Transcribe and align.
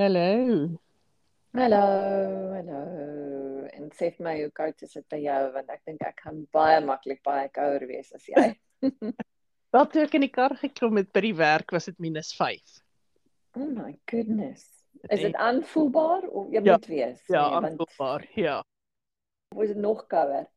Hallo. 0.00 0.78
Hallo, 1.52 1.80
hallo. 2.54 2.78
En 3.68 3.90
sê 3.92 4.06
vir 4.14 4.22
my 4.24 4.32
hoe 4.38 4.52
koud 4.56 4.84
is 4.86 4.94
dit 4.96 5.04
by 5.12 5.18
jou 5.20 5.40
want 5.52 5.72
ek 5.74 5.82
dink 5.90 6.06
ek 6.08 6.22
gaan 6.24 6.38
baie 6.56 6.78
maklik 6.86 7.20
baie 7.28 7.50
kouer 7.52 7.84
wees 7.90 8.08
as 8.16 8.24
jy. 8.32 8.46
Wel 9.76 9.90
toe 9.92 10.06
ek 10.06 10.16
in 10.16 10.24
die 10.24 10.30
kar 10.32 10.54
geklim 10.62 11.02
het 11.02 11.10
by 11.12 11.20
die 11.26 11.34
werk 11.36 11.76
was 11.76 11.90
dit 11.90 12.00
-5. 12.00 12.80
oh 13.60 13.68
my 13.68 13.92
goodness. 14.08 14.64
Is 15.10 15.20
dit 15.20 15.36
aanvoelbaar 15.36 16.24
of 16.32 16.48
jy 16.48 16.64
Ja, 16.64 16.78
moet 16.80 16.88
wees? 16.94 17.20
Ja, 17.28 17.44
nee, 17.44 17.60
aanvoelbaar. 17.60 18.24
Ja. 18.40 18.56
was 19.54 19.68
dit 19.68 19.76
nog 19.76 20.06
kouer? 20.06 20.48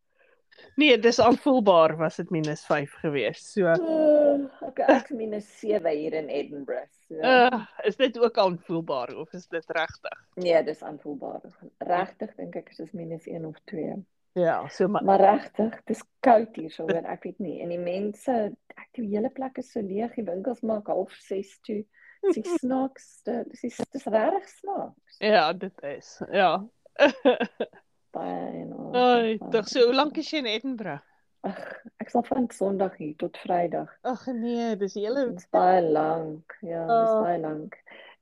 Nee, 0.76 0.98
dis 1.00 1.20
aanvoelbaar 1.20 1.98
was 1.98 2.16
dit 2.16 2.30
-5 2.30 2.94
geweest. 3.02 3.46
So 3.46 3.62
Uh, 3.66 4.68
okay, 4.68 4.86
ek 4.96 5.10
minus 5.10 5.60
7 5.60 5.92
hier 5.92 6.14
in 6.14 6.28
Edinburgh. 6.30 6.90
So, 7.08 7.16
uh, 7.16 7.66
is 7.84 7.96
dit 7.96 8.20
ook 8.20 8.38
aanvoelbaar 8.38 9.16
of 9.16 9.34
is 9.34 9.48
dit 9.48 9.66
regtig? 9.68 10.18
nee, 10.36 10.64
dis 10.64 10.82
aanvoelbaar. 10.84 11.42
Regtig 11.78 12.36
dink 12.36 12.56
ek 12.56 12.70
is 12.70 12.78
dit 12.78 12.94
minus 12.94 13.28
1 13.28 13.46
of 13.46 13.60
2. 13.66 14.06
Ja, 14.34 14.68
so 14.68 14.88
maar 14.88 15.04
Maar 15.04 15.20
regtig, 15.20 15.82
dis 15.86 16.04
koud 16.20 16.56
hier 16.56 16.72
so, 16.72 16.84
hoor, 16.90 17.04
ek 17.06 17.24
weet 17.24 17.40
nie. 17.40 17.60
En 17.62 17.70
die 17.70 17.78
mense, 17.78 18.32
ek 18.76 18.88
die 18.98 19.08
hele 19.12 19.30
plek 19.30 19.58
is 19.62 19.72
so 19.72 19.82
leeg, 19.82 20.16
die 20.16 20.26
winkels 20.26 20.62
maak 20.62 20.88
half 20.88 21.12
6 21.12 21.60
toe. 21.62 21.84
Dis 22.22 22.40
die 22.42 22.58
snaakste, 22.64 23.44
dis 23.52 23.78
dis 23.92 24.06
regtig 24.10 24.50
snaaks. 24.50 25.20
ja, 25.20 25.54
dit 25.54 25.84
is. 25.84 26.22
Ja. 26.32 26.64
Baie 28.14 28.62
en 28.62 28.72
al. 28.78 28.94
Ai, 28.96 29.38
tog 29.52 29.68
so 29.72 29.88
hoe 29.88 29.96
lank 29.98 30.18
is 30.22 30.30
jy 30.32 30.44
in 30.44 30.50
Edinburgh? 30.52 31.02
Ag, 31.44 31.58
ek 32.00 32.10
sal 32.14 32.24
van 32.24 32.46
Sondag 32.56 32.94
hier 33.02 33.16
tot 33.20 33.36
Vrydag. 33.42 33.90
Ag 34.08 34.28
nee, 34.32 34.76
dis 34.80 34.94
hele 34.96 35.26
Dit 35.34 35.42
is 35.44 35.50
baie 35.52 35.82
lank. 35.84 36.56
Ja, 36.62 36.86
dit 36.88 37.02
is 37.08 37.14
Oh. 37.18 37.22
baie 37.26 37.40
lank. 37.42 37.76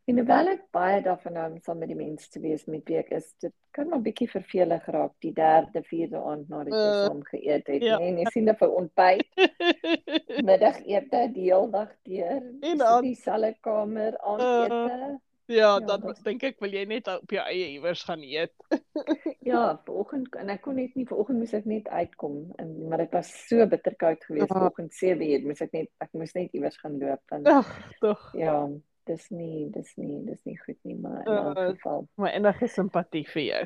En 0.09 0.17
hoewel 0.17 0.47
ek 0.55 0.63
baie 0.73 1.01
daarvan 1.05 1.35
hou 1.37 1.43
om 1.51 1.59
saam 1.61 1.77
met 1.83 1.91
die 1.91 1.95
mense 1.99 2.29
te 2.33 2.39
wees 2.41 2.63
met 2.65 2.81
wie 2.89 2.97
ek 2.97 3.11
is, 3.19 3.27
dit 3.39 3.53
kan 3.71 3.87
maar 3.91 4.01
bietjie 4.01 4.25
vervelig 4.31 4.87
raak 4.91 5.13
die 5.21 5.31
derde, 5.37 5.83
vierde 5.85 6.17
aand 6.17 6.49
nadat 6.49 6.73
jy 6.73 6.79
Uh, 6.87 7.05
saam 7.05 7.21
geëet 7.29 7.67
het. 7.69 7.83
ja. 7.85 7.97
Nee, 8.01 8.09
en 8.09 8.17
jy 8.23 8.31
sien 8.33 8.45
dat 8.49 8.57
vir 8.57 8.73
ontbyt, 8.79 9.27
middagete, 10.49 11.21
die 11.35 11.45
hele 11.51 11.69
dag 11.71 11.91
deur, 12.09 12.41
dit 12.63 12.83
dieselfde 13.05 13.53
kamer, 13.61 14.17
aandete. 14.19 14.81
Ja, 14.89 15.19
Ja, 15.51 15.79
dan 15.79 16.01
dis- 16.07 16.21
dink 16.23 16.43
ek 16.47 16.59
wil 16.63 16.71
jy 16.73 16.85
net 16.87 17.07
op 17.11 17.31
jou 17.35 17.43
eie 17.43 17.67
iewers 17.75 18.03
gaan 18.07 18.23
eet. 18.23 18.53
Ja, 19.51 19.73
vanoggend 19.85 20.35
en 20.37 20.49
ek 20.53 20.61
kon 20.61 20.75
net 20.77 20.93
nie 20.95 21.05
vanoggend 21.09 21.39
moes 21.41 21.53
ek 21.57 21.65
net 21.65 21.87
uitkom 21.89 22.35
en 22.61 22.69
maar 22.87 23.01
dit 23.01 23.11
was 23.15 23.31
so 23.49 23.65
bitterkoud 23.67 24.21
geweest 24.27 24.47
Ja. 24.47 24.53
vanoggend 24.53 24.93
7uur 24.93 25.45
moes 25.47 25.61
ek 25.65 25.71
net 25.73 25.89
ek 26.05 26.11
moes 26.13 26.33
net 26.37 26.53
iewers 26.53 26.77
gaan 26.77 26.99
loop 27.01 27.23
want 27.33 27.47
Ag, 27.49 27.71
tog. 27.99 28.21
ja, 28.37 28.67
dis 29.09 29.25
nie 29.33 29.65
dis 29.73 29.89
nie 29.97 30.19
dis 30.27 30.43
nie 30.45 30.57
goed 30.61 30.77
nie 30.85 30.95
maar 30.95 31.25
in 31.25 31.33
Ja. 31.33 31.53
elk 31.55 31.75
geval. 31.81 32.07
My 32.21 32.29
enige 32.37 32.67
simpatie 32.69 33.25
vir 33.33 33.41
jou. 33.43 33.65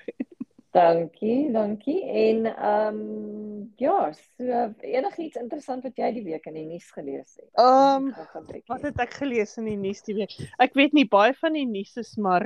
Dankie, 0.75 1.51
dankie. 1.55 2.01
En 2.11 2.45
ehm 2.51 2.97
ja, 3.79 4.11
so 4.37 4.73
enigiets 4.83 5.37
interessant 5.39 5.83
wat 5.87 5.95
jy 5.99 6.09
die 6.17 6.23
week 6.25 6.45
in 6.51 6.57
die 6.59 6.65
nuus 6.67 6.89
gelees 6.91 7.37
het? 7.39 7.47
Ehm, 7.53 8.09
bietjie- 8.49 8.63
Wat 8.73 8.81
het 8.89 8.99
ek 8.99 9.13
gelees 9.21 9.55
in 9.61 9.69
die 9.71 9.77
nuus 9.79 10.01
die 10.03 10.15
week? 10.19 10.35
Ek 10.59 10.73
weet 10.75 10.93
nie 10.93 11.07
baie 11.07 11.33
van 11.39 11.53
die 11.55 11.65
nuus 11.65 11.95
is 12.01 12.15
maar 12.17 12.43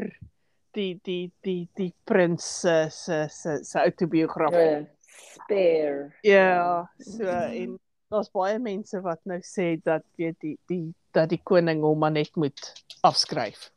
die 0.77 0.99
die 1.03 1.31
die 1.41 1.67
die 1.75 1.89
prins 2.05 2.45
se 2.61 2.87
se 2.93 3.25
se 3.33 3.57
se 3.63 3.79
autobiografie. 3.81 4.77
Uh, 4.77 4.85
spare. 5.09 6.11
Ja, 6.21 6.85
so 6.99 7.25
en 7.25 7.79
daar's 8.09 8.29
baie 8.33 8.59
mense 8.59 9.01
wat 9.01 9.19
nou 9.25 9.39
sê 9.41 9.79
dat 9.83 10.03
weet 10.17 10.37
die 10.45 10.57
die 10.69 10.93
dat 11.13 11.29
die 11.29 11.41
koning 11.43 11.81
hom 11.81 11.97
maar 11.99 12.11
net 12.13 12.35
moet 12.37 12.73
afskryf. 13.01 13.71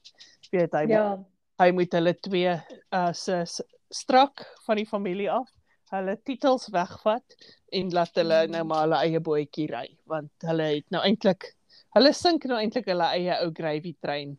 Weet 0.53 0.73
hy 0.77 0.87
Ja, 0.93 1.17
hy 1.59 1.71
moet 1.73 1.93
hulle 1.93 2.13
twee 2.21 2.53
uh 2.93 3.13
se- 3.13 3.65
strak 3.93 4.45
van 4.67 4.77
die 4.81 4.87
familie 4.89 5.31
af, 5.31 5.49
hulle 5.93 6.17
titels 6.25 6.69
wegvat 6.73 7.37
en 7.73 7.91
laat 7.93 8.15
hulle 8.17 8.47
nou 8.49 8.65
maar 8.65 8.87
hulle 8.87 9.01
eie 9.05 9.21
bootjie 9.21 9.67
ry 9.69 9.87
want 10.09 10.33
hulle 10.49 10.69
het 10.79 10.87
nou 10.95 11.03
eintlik 11.05 11.51
hulle 11.97 12.13
sink 12.17 12.47
nou 12.49 12.57
eintlik 12.59 12.87
hulle 12.89 13.09
eie 13.19 13.37
ou 13.45 13.51
gravy 13.53 13.93
trein 14.01 14.39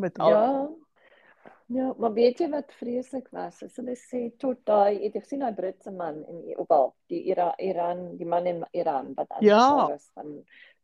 met 0.00 0.18
al 0.18 0.30
ja. 0.32 0.52
Ja, 1.68 1.90
maar 2.00 2.14
weet 2.16 2.38
jy 2.40 2.46
wat 2.48 2.70
vreeslik 2.78 3.26
was? 3.36 3.58
As 3.62 3.74
hulle 3.76 3.92
sê 4.00 4.30
tot 4.40 4.62
daai, 4.64 5.02
het 5.02 5.12
jy 5.12 5.20
gesien 5.20 5.42
daai 5.44 5.52
Britse 5.52 5.90
man 5.92 6.22
in 6.32 6.38
opal, 6.56 6.94
die 7.12 7.18
Ira, 7.28 7.50
Iran, 7.60 8.16
die 8.16 8.24
man 8.24 8.46
in 8.48 8.62
Iran 8.72 9.10
wat 9.18 9.28
Ja. 9.44 9.58
aangeval 9.60 9.90
was 9.92 10.06
van 10.16 10.30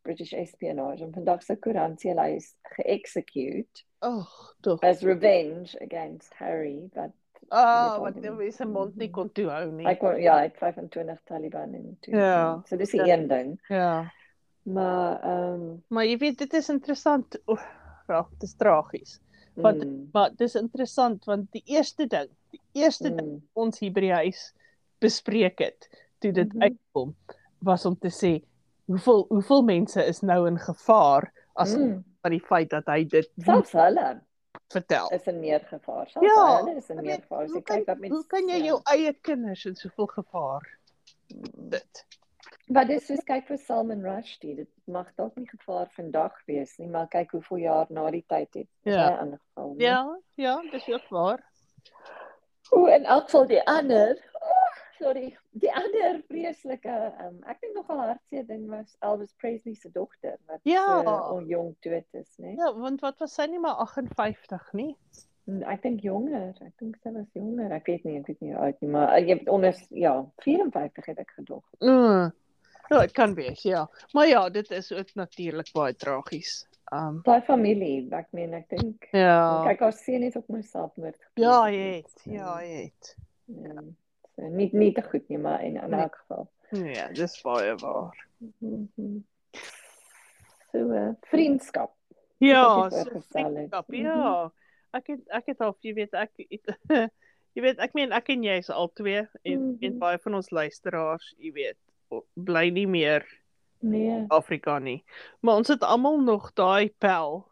British 0.04 0.34
espionage 0.36 1.00
en 1.06 1.14
vandag 1.14 1.40
se 1.42 1.56
koerant 1.56 1.96
sê 2.04 2.12
hy 2.12 2.34
is 2.36 2.50
geëxecute 2.76 3.86
Ag, 4.04 4.28
tog. 4.60 4.84
as 4.84 5.00
revenge 5.02 5.72
against 5.80 6.34
Harry, 6.36 6.90
but 6.92 7.16
Ah, 7.48 7.92
weet 7.92 8.00
wat 8.14 8.22
nou 8.22 8.36
wie 8.36 8.50
se 8.52 8.64
mond 8.66 8.96
nie 8.96 9.10
kon 9.10 9.30
toe 9.32 9.48
hou 9.50 9.70
nie. 9.72 9.86
hy 9.86 9.94
kon 9.96 10.20
ja, 10.20 10.36
hy 10.38 10.42
het 10.48 10.56
25 10.58 11.20
Taliban 11.24 11.74
in 11.74 11.96
toe. 12.00 12.14
Ja. 12.14 12.62
So 12.66 12.76
dis 12.76 12.90
die 12.90 13.04
Ja. 13.04 13.14
een 13.16 13.28
ding. 13.28 13.60
Ja. 13.68 14.12
Maar 14.62 15.20
ehm 15.22 15.76
Maar 15.88 16.04
jy 16.06 16.16
weet 16.18 16.38
dit 16.38 16.52
is 16.52 16.68
interessant. 16.68 17.38
Oef, 17.46 17.64
ja, 18.08 18.26
dit 18.30 18.42
is 18.42 18.54
tragies. 18.56 19.20
Want- 19.54 19.84
mm, 19.84 20.08
Maar 20.12 20.30
dis 20.36 20.54
interessant 20.54 21.24
want 21.24 21.52
die 21.52 21.62
eerste 21.66 22.06
ding, 22.06 22.28
die 22.50 22.60
eerste 22.72 23.14
ding 23.14 23.28
mm, 23.28 23.42
ons 23.52 23.78
hier 23.78 23.92
by 23.92 24.00
die 24.00 24.12
huis 24.12 24.52
bespreek 25.00 25.58
het 25.58 25.88
toe 26.18 26.32
dit 26.32 26.52
Mhm. 26.54 26.62
uitkom 26.62 27.14
was 27.58 27.84
om 27.86 27.96
te 27.98 28.08
sê 28.10 28.42
hoeveel 28.86 29.24
hoeveel 29.28 29.62
mense 29.62 30.04
is 30.06 30.20
nou 30.22 30.46
in 30.46 30.58
gevaar 30.58 31.32
as 31.54 31.76
mm. 31.76 32.04
van 32.22 32.30
die 32.30 32.40
feit 32.40 32.70
dat 32.70 32.86
hy 32.86 33.04
dit 33.04 33.30
Selfs 33.38 33.72
hulle 33.72 34.20
vertel. 34.74 35.08
is 35.16 35.26
in 35.30 35.40
meer 35.40 35.60
gevaar. 35.70 36.08
Selfs 36.10 36.26
Ja, 36.28 36.42
hulle 36.58 36.76
is 36.80 36.90
in 36.90 37.00
meer 37.02 37.20
gevaar. 37.22 37.46
Jy 37.48 37.62
kyk 37.62 37.86
wat 37.86 37.98
met 38.02 38.10
hoe 38.10 38.24
kan 38.26 38.48
jy 38.48 38.58
ja. 38.58 38.64
jou 38.72 38.80
eie 38.94 39.12
kinders 39.30 39.64
in 39.70 39.74
soveel 39.78 40.06
gevaar 40.18 40.68
dit? 41.74 42.04
Maar 42.72 42.86
dis 42.88 43.06
soos 43.06 43.20
kyk 43.28 43.46
vir 43.50 43.58
Salman 43.60 44.02
Rushdie, 44.04 44.54
dit 44.56 44.68
mag 44.88 45.08
dalk 45.18 45.34
nie 45.36 45.48
gevaar 45.48 45.88
vandag 45.96 46.36
wees 46.48 46.76
nie, 46.80 46.88
maar 46.88 47.08
kyk 47.12 47.30
hoeveel 47.36 47.60
jaar 47.64 47.86
na 47.90 48.06
die 48.10 48.24
tyd 48.28 48.54
het 48.54 48.68
Ja. 48.88 49.08
hy 49.08 49.16
aangeval. 49.24 49.74
nie? 49.74 49.84
Ja, 49.86 50.18
ja, 50.40 50.54
dis 50.70 50.88
ook 50.88 51.08
waar. 51.10 51.42
O, 52.72 52.86
en 52.86 53.06
ook 53.08 53.28
sal 53.28 53.46
die 53.46 53.60
ander, 53.68 54.16
sorry, 54.98 55.36
die 55.52 55.70
ander 55.74 56.20
vreeslike, 56.28 56.94
um, 57.26 57.36
ek 57.50 57.60
dink 57.60 57.74
nogal 57.76 57.98
hartseer 58.04 58.46
ding 58.46 58.66
was 58.70 58.96
Elvis 59.02 59.32
Presley 59.40 59.74
se 59.74 59.90
dogter 59.94 60.36
wat 60.46 60.60
Ja. 60.62 60.84
uh, 61.02 61.14
al 61.30 61.42
jong 61.50 61.74
dood 61.82 62.04
is, 62.12 62.30
né? 62.38 62.54
Ja, 62.56 62.72
want 62.78 63.00
wat 63.02 63.18
was 63.18 63.34
sy 63.34 63.46
nie 63.50 63.58
maar 63.62 63.76
58 63.84 64.72
nie? 64.72 64.92
Ek 65.68 65.82
dink 65.82 66.00
jonger, 66.00 66.54
ek 66.64 66.72
dink 66.80 66.96
sy 67.02 67.10
was 67.12 67.26
jonger. 67.36 67.72
Ek 67.76 67.86
weet 67.90 68.04
nie, 68.08 68.18
ek 68.22 68.26
weet 68.30 68.40
nie 68.40 68.52
hoe 68.54 68.62
oud 68.64 68.78
nie, 68.80 68.88
maar 68.94 69.10
uh, 69.12 69.18
jy 69.20 69.34
weet 69.40 69.48
onder 69.52 69.74
ja, 69.90 70.14
54 70.46 71.06
het 71.12 71.18
ek 71.18 71.34
gedog. 71.36 71.64
Mm. 71.84 72.30
Ja, 72.90 73.00
dit 73.00 73.12
kan 73.16 73.34
wees, 73.34 73.62
ja. 73.64 73.86
Maar 74.12 74.26
ja, 74.28 74.48
dit 74.52 74.70
is 74.70 74.92
ook 74.92 75.14
natuurlik 75.14 75.70
baie 75.72 75.94
tragies. 75.96 76.66
Um 76.92 77.20
Daai 77.24 77.40
familie, 77.42 78.06
ek 78.12 78.26
meen 78.36 78.52
ek 78.54 78.68
dink 78.68 79.06
ja. 79.16 79.64
kyk 79.64 79.80
haar 79.86 79.92
seun 79.96 80.22
het 80.22 80.36
ook 80.36 80.48
mos 80.52 80.68
selfmoord 80.70 81.16
gepleeg. 81.16 81.46
Ja, 81.48 81.62
hy 81.64 81.76
het. 81.96 82.10
so, 82.20 82.30
Ja, 82.30 82.50
hy 82.60 82.66
het. 82.84 83.14
Ja. 83.46 83.72
So 83.80 84.03
nie 84.36 84.70
nie 84.72 84.92
te 84.92 85.02
goed 85.02 85.28
nie, 85.28 85.38
maar 85.38 85.62
in, 85.64 85.76
in 85.76 85.90
Nee. 85.90 86.00
elk 86.00 86.16
geval. 86.16 86.50
Ja, 86.70 87.08
dis 87.12 87.40
baie 87.42 87.74
waar. 87.76 88.26
Mhm. 88.38 89.18
So 90.72 90.78
uh, 90.90 91.12
vriendskap. 91.30 91.92
Ja, 92.38 92.90
so 92.90 92.96
het. 92.96 93.26
vriendskap, 93.30 93.88
Mhm. 93.88 94.02
ja. 94.02 94.52
Ek 94.94 95.06
het 95.06 95.20
ek 95.28 95.46
het 95.46 95.60
al, 95.60 95.76
jy 95.82 95.94
weet, 95.94 96.12
ek 96.14 96.30
het, 96.36 96.76
jy 97.54 97.62
weet, 97.62 97.78
ek 97.78 97.94
meen 97.94 98.12
ek 98.12 98.28
en 98.34 98.42
jy 98.46 98.58
is 98.58 98.70
al 98.70 98.90
twee 98.94 99.22
en 99.42 99.60
Mhm. 99.72 99.84
en 99.84 99.98
baie 99.98 100.18
van 100.18 100.34
ons 100.34 100.50
luisteraars, 100.50 101.34
jy 101.38 101.52
weet, 101.52 101.78
bly 102.34 102.68
nie 102.70 102.86
meer 102.86 103.24
Nee. 103.84 104.24
Afrika 104.30 104.78
nie. 104.78 105.04
Maar 105.42 105.56
ons 105.56 105.68
het 105.68 105.82
almal 105.82 106.20
nog 106.22 106.52
daai 106.54 106.88
pel, 106.98 107.44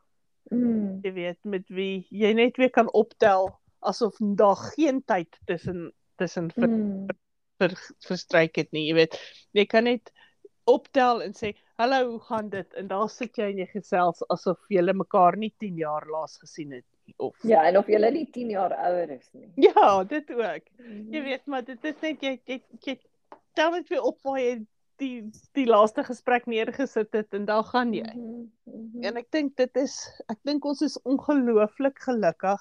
Mm. 0.51 1.01
jy 1.03 1.13
weet, 1.13 1.39
met 1.45 1.69
wie 1.69 2.07
jy 2.11 2.33
net 2.35 2.57
weer 2.57 2.71
kan 2.71 2.89
optel 2.93 3.59
asof 3.81 4.17
daar 4.19 4.57
geen 4.77 5.03
tyd 5.05 5.39
tussen 5.47 5.93
tussen 6.23 6.51
ver, 6.55 6.69
Mm. 6.69 7.09
ver, 7.61 7.75
verstryk 8.07 8.57
het 8.63 8.73
nie, 8.75 8.87
jy 8.91 8.95
weet. 9.03 9.19
Jy 9.59 9.67
kan 9.71 9.85
net 9.91 10.11
optel 10.71 11.23
en 11.25 11.33
sê, 11.35 11.55
"Hallo, 11.79 12.11
hoe 12.11 12.21
gaan 12.29 12.49
dit?" 12.51 12.75
En 12.79 12.89
daar 12.89 13.09
sit 13.11 13.37
jy 13.37 13.51
en 13.51 13.59
jy 13.59 13.67
gesels 13.73 14.23
asof 14.31 14.59
julle 14.71 14.93
mekaar 14.95 15.37
nie 15.37 15.53
10 15.59 15.77
jaar 15.77 16.07
laas 16.07 16.39
gesien 16.39 16.73
het 16.73 16.85
nie 17.07 17.15
of 17.19 17.37
Ja, 17.43 17.65
en 17.67 17.77
of 17.79 17.87
jy 17.89 17.99
nie 18.11 18.27
10 18.31 18.51
jaar 18.51 18.73
ouer 18.73 19.11
is 19.11 19.29
nie. 19.33 19.49
Ja, 19.57 20.05
dit 20.05 20.31
ook. 20.31 20.63
Mhm. 20.79 21.13
Jy 21.13 21.23
weet, 21.23 21.47
maar 21.47 21.65
dit 21.65 21.85
is 21.85 22.01
net 22.03 22.21
jy 22.23 22.41
jy, 22.47 22.63
jy 22.87 22.99
tel 23.55 23.71
net 23.71 23.89
weer 23.89 24.03
op 24.03 24.19
waar 24.23 24.39
jy 24.39 24.67
die 24.99 25.23
die 25.55 25.67
laaste 25.67 26.05
gesprek 26.05 26.47
neergesit 26.47 27.13
het 27.13 27.35
en 27.35 27.45
daar 27.45 27.65
gaan 27.65 27.93
jy. 27.93 28.07
Mhm, 28.15 28.45
mhm. 28.65 29.05
En 29.05 29.17
ek 29.17 29.31
dink 29.31 29.57
dit 29.57 29.77
is 29.77 30.23
ek 30.29 30.39
dink 30.45 30.65
ons 30.65 30.83
is 30.83 30.99
ongelooflik 31.03 31.99
gelukkig 31.99 32.61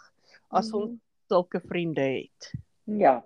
as 0.52 0.74
ons 0.74 0.90
Mhm. 0.92 1.00
sulke 1.30 1.60
vriende 1.62 2.02
het. 2.02 2.52
Ja. 2.86 3.24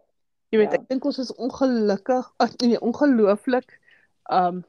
Jy 0.53 0.57
weet, 0.61 0.71
Ja. 0.71 0.79
ek 0.81 0.87
dink 0.87 1.05
ons 1.05 1.17
is 1.19 1.33
ongelukkig, 1.35 2.33
ag 2.37 2.55
nee, 2.61 2.79
ongelooflik 2.81 3.79
um 4.31 4.63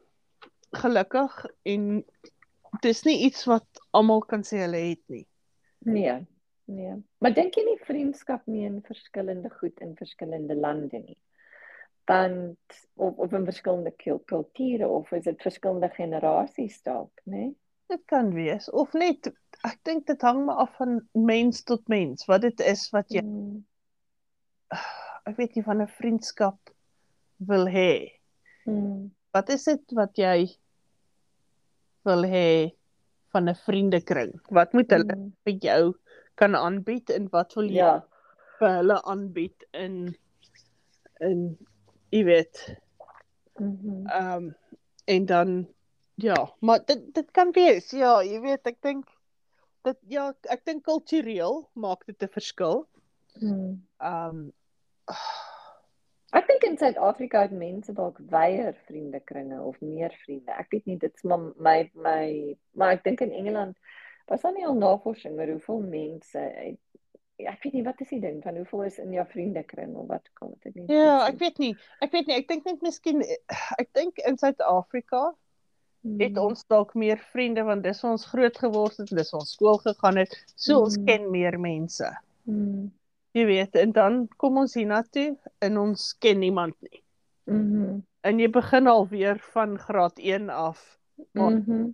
gelukkig 0.76 1.46
en 1.64 2.04
dis 2.82 3.02
nie 3.04 3.18
iets 3.24 3.44
wat 3.48 3.66
almal 3.96 4.20
kan 4.28 4.42
sê 4.42 4.58
hulle 4.64 4.76
het 4.90 5.02
nie. 5.08 5.26
Nee. 5.78 6.26
Nee. 6.66 6.96
Maar 7.22 7.32
dink 7.34 7.54
jy 7.54 7.62
nie 7.64 7.78
vriendskap 7.86 8.42
meen 8.50 8.80
verskillende 8.82 9.50
goed 9.60 9.78
in 9.80 9.94
verskillende 9.96 10.54
lande 10.58 10.98
nie? 10.98 11.18
Want 12.06 12.58
of 12.96 13.16
of 13.18 13.32
in 13.32 13.44
verskillende 13.44 13.92
kul- 13.96 14.22
kulture 14.26 14.88
of 14.88 15.12
is 15.12 15.24
dit 15.24 15.42
verskillende 15.42 15.88
generasies 15.94 16.82
dalk, 16.82 17.20
né? 17.24 17.36
Nee? 17.36 17.54
Dit 17.88 18.02
kan 18.10 18.32
wees 18.34 18.66
of 18.70 18.92
net 18.98 19.30
ek 19.62 19.78
dink 19.86 20.06
dit 20.06 20.20
hang 20.22 20.44
maar 20.44 20.56
af 20.66 20.76
van 20.76 21.08
mens 21.12 21.62
tot 21.62 21.86
mens 21.88 22.24
wat 22.26 22.40
dit 22.42 22.60
is 22.60 22.90
wat 22.90 23.06
jy 23.14 23.22
Mm. 23.22 23.64
Ek 25.26 25.36
weet 25.36 25.56
nie 25.56 25.64
van 25.66 25.80
'n 25.82 25.88
vriendskap 25.98 26.58
wil 27.38 27.66
hê. 27.66 28.12
Mm. 28.66 29.10
Wat 29.34 29.48
is 29.50 29.64
dit 29.64 29.92
wat 29.92 30.16
jy 30.18 30.46
wil 32.06 32.22
hê 32.24 32.72
van 33.32 33.48
'n 33.48 33.54
vriendekring? 33.66 34.32
Wat 34.50 34.72
moet 34.72 34.90
hulle 34.90 35.14
Mm. 35.16 35.32
vir 35.44 35.54
jou 35.60 35.94
kan 36.36 36.54
aanbied 36.54 37.10
en 37.10 37.28
wat 37.32 37.54
wil 37.54 37.64
jy 37.68 37.76
Ja. 37.76 38.02
vir 38.58 38.68
hulle 38.68 39.02
aanbied 39.04 39.64
in 39.72 40.16
in 41.20 41.56
jy 42.12 42.24
weet 42.24 42.76
Mhm. 43.58 44.06
ehm 44.06 44.36
um, 44.36 44.54
en 45.06 45.26
dan 45.26 45.66
ja, 46.16 46.52
maar 46.60 46.84
dit 46.86 47.14
dit 47.14 47.30
kan 47.32 47.52
wees. 47.52 47.90
Ja, 47.90 48.20
jy 48.22 48.40
weet 48.40 48.66
ek 48.66 48.80
dink 48.82 49.06
dit 49.84 49.96
ja, 50.08 50.32
ek 50.50 50.64
dink 50.64 50.84
kultureel 50.84 51.68
maak 51.74 52.04
dit 52.06 52.22
'n 52.22 52.28
verskil. 52.28 52.86
Mm. 53.40 53.82
Ehm 54.00 54.28
um, 54.30 54.52
Ek 56.36 56.48
dink 56.50 56.64
in 56.66 56.74
Suid-Afrika 56.78 57.44
het 57.46 57.52
mense 57.54 57.92
dalk 57.96 58.18
weier 58.30 58.74
vriendekringe 58.88 59.60
of 59.62 59.78
meer 59.80 60.12
vriende. 60.24 60.52
Ek 60.58 60.72
weet 60.74 60.88
nie 60.90 60.96
dit's 61.00 61.22
maar 61.24 61.52
my 61.62 61.76
my 61.94 62.56
maar 62.76 62.96
ek 62.96 63.04
dink 63.06 63.22
in 63.24 63.32
Engeland 63.32 63.76
was 64.28 64.42
daar 64.42 64.52
nie 64.56 64.66
al 64.66 64.74
navorsing 64.74 65.38
oor 65.38 65.52
hoeveel 65.54 65.80
mense 65.86 66.40
het, 66.42 66.80
ek 67.38 67.62
weet 67.62 67.76
nie 67.78 67.84
wat 67.86 68.00
is 68.02 68.10
die 68.10 68.20
ding 68.20 68.40
van 68.42 68.56
hoeveel 68.58 68.82
is 68.88 68.98
in 68.98 69.12
jou 69.14 69.24
vriendekring 69.30 69.94
of 69.96 70.08
wat 70.10 70.26
kom 70.34 70.52
dit 70.66 70.74
nie. 70.74 70.86
ja, 70.90 71.28
ek 71.30 71.38
weet 71.38 71.58
nie. 71.62 71.72
Ek 72.02 72.10
weet 72.12 72.26
nie, 72.26 72.36
ek 72.42 72.48
dink 72.50 72.66
net 72.66 72.82
miskien 72.82 73.22
ek 73.78 73.88
dink 73.94 74.18
in 74.26 74.36
Suid-Afrika 74.42 75.28
het 76.20 76.36
ons 76.38 76.60
dalk 76.70 76.92
meer 76.94 77.18
vriende 77.32 77.64
want 77.66 77.82
dis 77.86 78.02
ons 78.06 78.26
groot 78.30 78.58
geword 78.66 78.98
het, 79.00 79.08
dis 79.10 79.32
ons 79.34 79.54
skool 79.56 79.78
gegaan 79.82 80.20
het. 80.20 80.34
So 80.54 80.82
ons 80.84 80.98
Mm. 80.98 81.06
ken 81.06 81.30
meer 81.30 81.56
mense. 81.58 82.10
Mm. 82.50 82.90
Jy 83.36 83.44
weet, 83.44 83.74
en 83.76 83.92
dan 83.92 84.22
kom 84.40 84.56
ons 84.62 84.74
hiernatoe 84.78 85.34
en 85.60 85.78
ons 85.78 86.12
ken 86.24 86.38
niemand 86.40 86.76
nie. 86.80 87.02
Mhm. 87.46 87.98
En 88.26 88.38
jy 88.40 88.48
begin 88.50 88.88
al 88.90 89.04
weer 89.10 89.38
van 89.52 89.76
graad 89.78 90.18
1 90.18 90.48
af 90.50 90.98
Maar- 91.34 91.50
Mhm. 91.60 91.90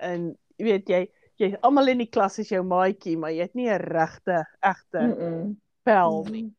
en 0.00 0.36
jy 0.58 0.64
weet 0.64 0.88
jy 0.88 1.08
jy 1.40 1.56
almal 1.62 1.88
in 1.88 1.98
die 1.98 2.06
klas 2.10 2.38
is 2.38 2.48
jou 2.50 2.62
maatjie, 2.62 3.16
maar 3.16 3.30
jy 3.30 3.40
het 3.42 3.54
nie 3.54 3.68
'n 3.68 3.78
regte 3.80 4.44
egte 4.62 5.00
Mhm. 5.00 5.52
pel 5.84 6.24
nie 6.30 6.52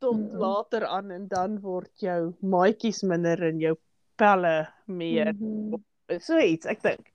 tot 0.00 0.16
Mm-mm. 0.16 0.38
later 0.38 0.86
aan 0.86 1.10
en 1.10 1.28
dan 1.28 1.60
word 1.60 1.90
jou 2.00 2.34
maatjies 2.42 3.02
minder 3.02 3.42
en 3.42 3.58
jou 3.60 3.76
pelle 4.16 4.68
meer. 4.86 5.32
Mhm. 5.34 5.74
So 6.20 6.38
iets, 6.38 6.66
ek 6.66 6.82
dink. 6.82 7.12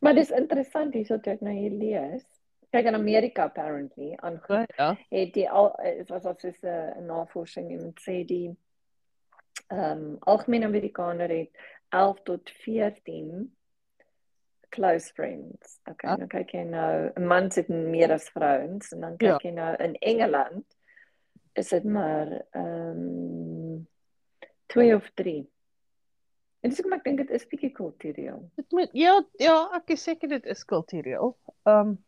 Maar 0.00 0.14
dis 0.14 0.30
interessant 0.30 0.94
hierso 0.94 1.18
toe 1.18 1.32
ek 1.32 1.40
nou 1.40 1.54
hier 1.54 1.70
lees. 1.70 2.24
Kyk 2.70 2.86
in 2.86 2.94
Amerika 2.94 3.42
apparently 3.44 4.14
aan 4.22 4.40
So, 4.46 4.64
ja. 4.76 4.96
het 5.10 5.32
die 5.34 5.50
al 5.50 5.72
dit 5.82 6.08
was 6.08 6.24
al 6.24 6.34
soos 6.38 6.58
'n 6.62 7.06
navorsing 7.06 7.70
en 7.72 7.92
sê 8.00 8.24
die 8.24 8.56
ehm 9.70 9.98
um, 9.98 10.16
algemene 10.20 10.66
Amerikaner 10.66 11.28
het 11.28 11.50
11 11.90 12.22
tot 12.22 12.50
14 12.50 13.56
close 14.70 15.12
friends. 15.14 15.80
Okay, 15.90 16.10
Ja. 16.10 16.16
nou 16.16 16.26
kyk 16.28 16.50
jy 16.52 16.62
nou, 16.62 17.20
mans 17.20 17.56
het 17.56 17.68
meer 17.68 18.12
as 18.12 18.28
vrouens 18.30 18.92
en 18.92 19.00
dan 19.00 19.16
kyk 19.16 19.28
Ja. 19.42 19.48
jy 19.48 19.50
nou 19.50 19.76
in 19.76 19.94
Engeland 19.94 20.64
is 21.54 21.68
dit 21.68 21.84
maar 21.84 22.44
ehm 22.50 22.98
um, 22.98 23.88
2 24.66 24.94
of 24.94 25.10
3. 25.14 25.50
En 26.60 26.68
dis 26.70 26.78
hoekom 26.78 26.98
ek 26.98 27.04
dink 27.04 27.18
dit 27.18 27.30
is 27.30 27.46
bietjie 27.46 27.72
kultureel. 27.72 28.50
Dit 28.56 28.70
moet 28.72 28.88
ja, 28.92 29.24
ja, 29.38 29.70
ek 29.74 29.90
is 29.90 30.02
seker 30.02 30.28
dit 30.28 30.46
is 30.46 30.64
kultureel. 30.64 31.36
Ehm 31.64 31.88
um, 31.88 32.04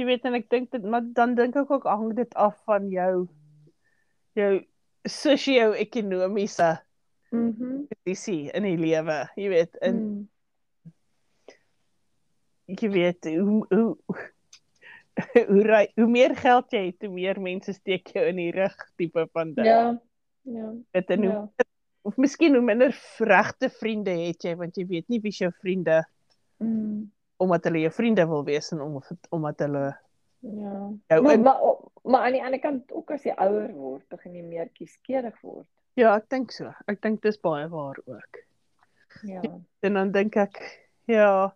jy 0.00 0.06
weet 0.08 0.24
en 0.24 0.34
ek 0.38 0.48
dink 0.50 0.70
dit 0.72 0.84
maar 0.84 1.04
dan 1.16 1.34
dink 1.38 1.56
ek 1.60 1.70
ook 1.70 1.84
hang 1.88 2.14
dit 2.16 2.34
af 2.34 2.56
van 2.68 2.88
jou 2.90 3.28
jou 4.38 4.52
sosio-ekonomiese 5.08 6.78
Mhm. 7.30 7.84
posisie 8.02 8.50
in 8.58 8.64
die 8.66 8.76
lewe. 8.76 9.20
Jy 9.38 9.48
weet, 9.52 9.76
in 9.86 9.96
Mm. 10.00 10.28
jy 12.66 12.88
weet 12.90 13.24
hoe 13.24 13.66
hoe 13.70 13.96
hoe 15.50 15.62
ry, 15.66 15.84
hoe 15.94 16.06
meer 16.10 16.34
geld 16.38 16.72
jy 16.74 16.84
het, 16.90 17.02
hoe 17.06 17.12
meer 17.14 17.40
mense 17.42 17.72
steek 17.76 18.10
jou 18.14 18.24
in 18.30 18.36
die 18.40 18.50
rug 18.54 18.74
tipe 18.98 19.26
van 19.34 19.54
ding. 19.54 19.66
Ja. 19.66 20.00
Ja. 20.48 20.72
Weet, 20.94 21.10
en 21.10 21.24
hoe, 21.24 21.32
Ja. 21.32 21.66
of 22.02 22.16
miskien 22.16 22.54
hoe 22.56 22.64
minder 22.64 22.94
regte 23.18 23.68
vriende 23.70 24.10
het 24.26 24.42
jy 24.42 24.54
want 24.56 24.76
jy 24.76 24.86
weet 24.88 25.08
nie 25.08 25.20
wie 25.20 25.32
jou 25.32 25.50
vriende 25.60 26.02
Mm. 26.60 27.10
Omdat 27.40 27.64
hulle 27.68 27.80
jou 27.86 27.90
vriende 27.96 28.26
wil 28.28 28.44
wees 28.44 28.70
en 28.74 28.80
om, 28.84 29.00
omdat 29.30 29.58
hulle 29.66 29.84
Ja. 30.42 30.72
jou 31.08 31.22
Maar, 31.22 31.32
in 31.34 31.42
maar 31.42 31.60
maar 32.04 32.22
aan 32.26 32.32
die 32.32 32.42
ander 32.44 32.60
kant 32.60 32.92
ook 32.96 33.10
as 33.12 33.24
jy 33.28 33.34
ouer 33.36 33.72
word, 33.76 34.06
begin 34.08 34.34
jy 34.34 34.42
meer 34.42 34.68
kieskeurig 34.72 35.36
word. 35.44 35.66
Ja, 36.00 36.14
ek 36.16 36.28
dink 36.32 36.52
so. 36.52 36.70
Ek 36.88 37.00
dink 37.02 37.20
dis 37.22 37.36
baie 37.44 37.66
waar 37.68 37.98
ook. 38.06 38.38
Ja. 39.26 39.42
En 39.82 39.94
dan 39.98 40.12
dink 40.12 40.36
ek 40.36 40.60
ja, 41.10 41.50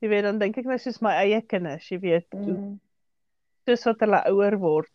jy 0.00 0.08
weet 0.12 0.22
dan 0.28 0.38
dink 0.38 0.58
ek 0.58 0.64
nou 0.68 0.78
soos 0.78 1.00
my 1.02 1.10
eie 1.24 1.40
kinders, 1.42 1.88
jy 1.90 1.98
weet, 1.98 2.26
hoe 2.32 2.54
Mm. 2.54 2.80
soos 3.66 3.84
wat 3.84 4.00
hulle 4.00 4.22
ouer 4.30 4.58
word, 4.58 4.92